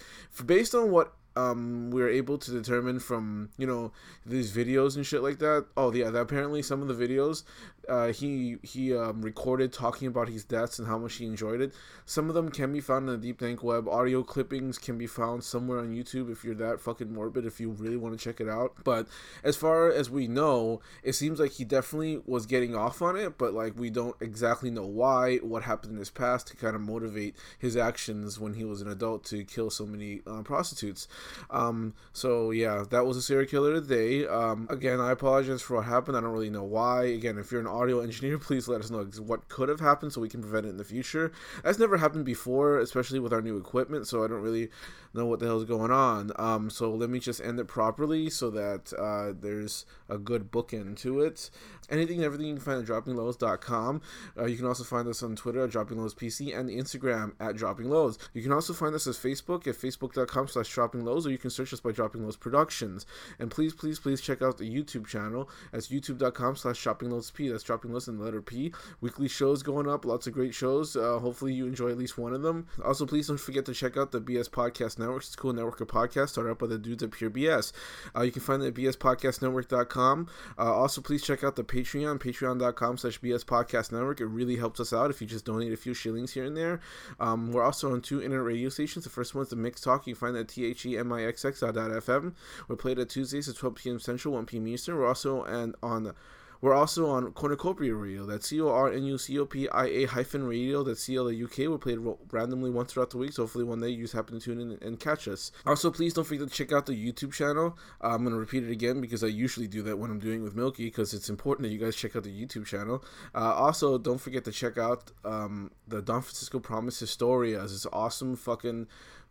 [0.46, 3.92] based on what um we are able to determine from you know
[4.26, 5.66] these videos and shit like that.
[5.78, 7.44] Oh yeah that apparently some of the videos
[7.88, 11.74] uh he he um recorded talking about his deaths and how much he enjoyed it.
[12.06, 13.88] Some of them can be found in the deep dank web.
[13.88, 17.70] Audio clippings can be found somewhere on youtube if you're that fucking morbid if you
[17.72, 18.74] really want to check it out.
[18.84, 19.08] But
[19.44, 23.38] as far as we know it seems like he definitely was getting off on it
[23.38, 26.82] but like we don't exactly know why what happened in his past to kind of
[26.82, 31.08] motivate his actions when he was an adult to kill so many uh, prostitutes
[31.50, 34.28] um, so yeah, that was a serial killer today.
[34.28, 36.18] Um, again, I apologize for what happened.
[36.18, 37.06] I don't really know why.
[37.06, 40.22] Again, if you're an audio engineer, please let us know what could have happened so
[40.22, 41.32] we can prevent it in the future.
[41.64, 44.08] That's never happened before, especially with our new equipment.
[44.08, 44.70] So I don't really
[45.14, 46.32] know what the hell's going on.
[46.36, 50.98] Um, so let me just end it properly so that uh, there's a good bookend
[51.00, 51.50] to it.
[51.90, 54.02] Anything and everything you can find at droppinglows.com.
[54.38, 58.18] Uh, you can also find us on Twitter at droppinglowspc and Instagram at droppinglows.
[58.34, 61.74] You can also find us as Facebook at facebook.com slash droppinglows or you can search
[61.74, 63.05] us by Dropping Lows Productions.
[63.39, 65.49] And please, please, please check out the YouTube channel.
[65.72, 67.51] That's youtube.com slash droppinglowsp.
[67.51, 68.74] That's dropping lows in the letter P.
[69.01, 70.05] Weekly shows going up.
[70.05, 70.95] Lots of great shows.
[70.95, 72.68] Uh, hopefully you enjoy at least one of them.
[72.84, 75.24] Also, please don't forget to check out the BS Podcast Network.
[75.24, 77.72] It's a cool network of podcasts started up by the dudes at Pure BS.
[78.16, 80.28] Uh, you can find it at bspodcastnetwork.com.
[80.57, 84.22] Uh, also, please check out the Patreon, patreon.com slash BS Podcast Network.
[84.22, 86.80] It really helps us out if you just donate a few shillings here and there.
[87.20, 89.03] Um, we're also on two internet radio stations.
[89.03, 90.07] The first one's the Mix Talk.
[90.07, 92.34] You find that at themixx.fm.
[92.68, 94.00] We're played at Tuesdays at 12 p.m.
[94.00, 94.68] Central, 1 p.m.
[94.68, 94.97] Eastern.
[94.97, 96.14] We're also and on
[96.62, 98.26] we're also on Cornucopia Radio.
[98.26, 100.84] That's C O R N U C O P I A hyphen radio.
[100.84, 101.70] That's C L A U K.
[101.70, 102.00] We're played
[102.32, 103.34] randomly once throughout the week.
[103.34, 105.52] So hopefully one day you just happen to tune in and catch us.
[105.66, 107.78] Also, please don't forget to check out the YouTube channel.
[108.04, 110.41] Uh, I'm going to repeat it again because I usually do that when I'm doing
[110.41, 113.06] it with Milky because it's important that you guys check out the YouTube channel.
[113.34, 117.64] Uh, also, don't forget to check out um, the Don Francisco Promise Historia.
[117.64, 118.88] It's awesome fucking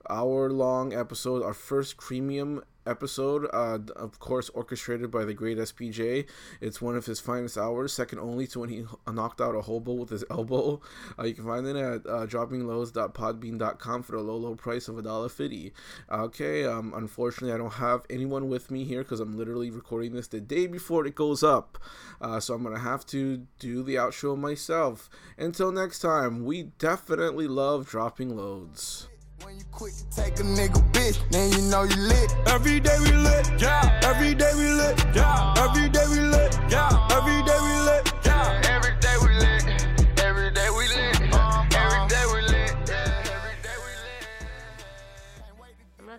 [0.09, 6.27] hour long episode, our first premium episode, uh, of course, orchestrated by the great SPJ.
[6.61, 9.93] It's one of his finest hours, second only to when he knocked out a hobo
[9.93, 10.81] with his elbow.
[11.19, 15.73] Uh, you can find it at uh, droppinglows.podbean.com for the low, low price of $1.50.
[16.11, 20.29] Okay, um, unfortunately, I don't have anyone with me here because I'm literally recording this
[20.29, 21.79] the day before it goes up.
[22.21, 25.11] Uh, so I'm going to have to do the outro myself.
[25.37, 29.09] Until next time, we definitely love dropping loads.
[29.45, 32.35] When you quit to take a nigga bitch, then you know you lit.
[32.49, 34.01] Every day we lit, yeah.
[34.03, 35.55] Every day we lit, yeah.
[35.59, 37.09] Every day we lit, yeah.
[37.13, 37.68] Every day we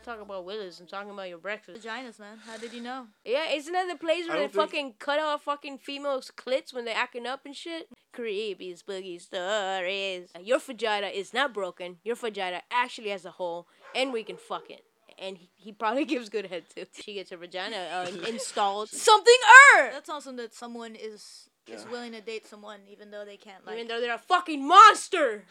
[0.10, 0.80] talking about Willis.
[0.80, 1.86] I'm talking about your breakfast.
[1.86, 2.39] Vaginas, man.
[2.45, 3.05] How did you know?
[3.24, 6.74] Yeah, isn't that the place where they don't think- fucking cut off fucking females' clits
[6.74, 7.88] when they're acting up and shit?
[8.12, 10.30] Creepy spooky stories.
[10.41, 11.97] Your vagina is not broken.
[12.03, 14.84] Your vagina actually has a hole, and we can fuck it.
[15.20, 16.86] And he, he probably gives good head too.
[16.93, 18.89] She gets her vagina uh, installed.
[18.89, 19.38] Something
[19.78, 19.91] er.
[19.91, 23.76] That's awesome that someone is is willing to date someone even though they can't like.
[23.76, 25.45] Even though they're a fucking monster.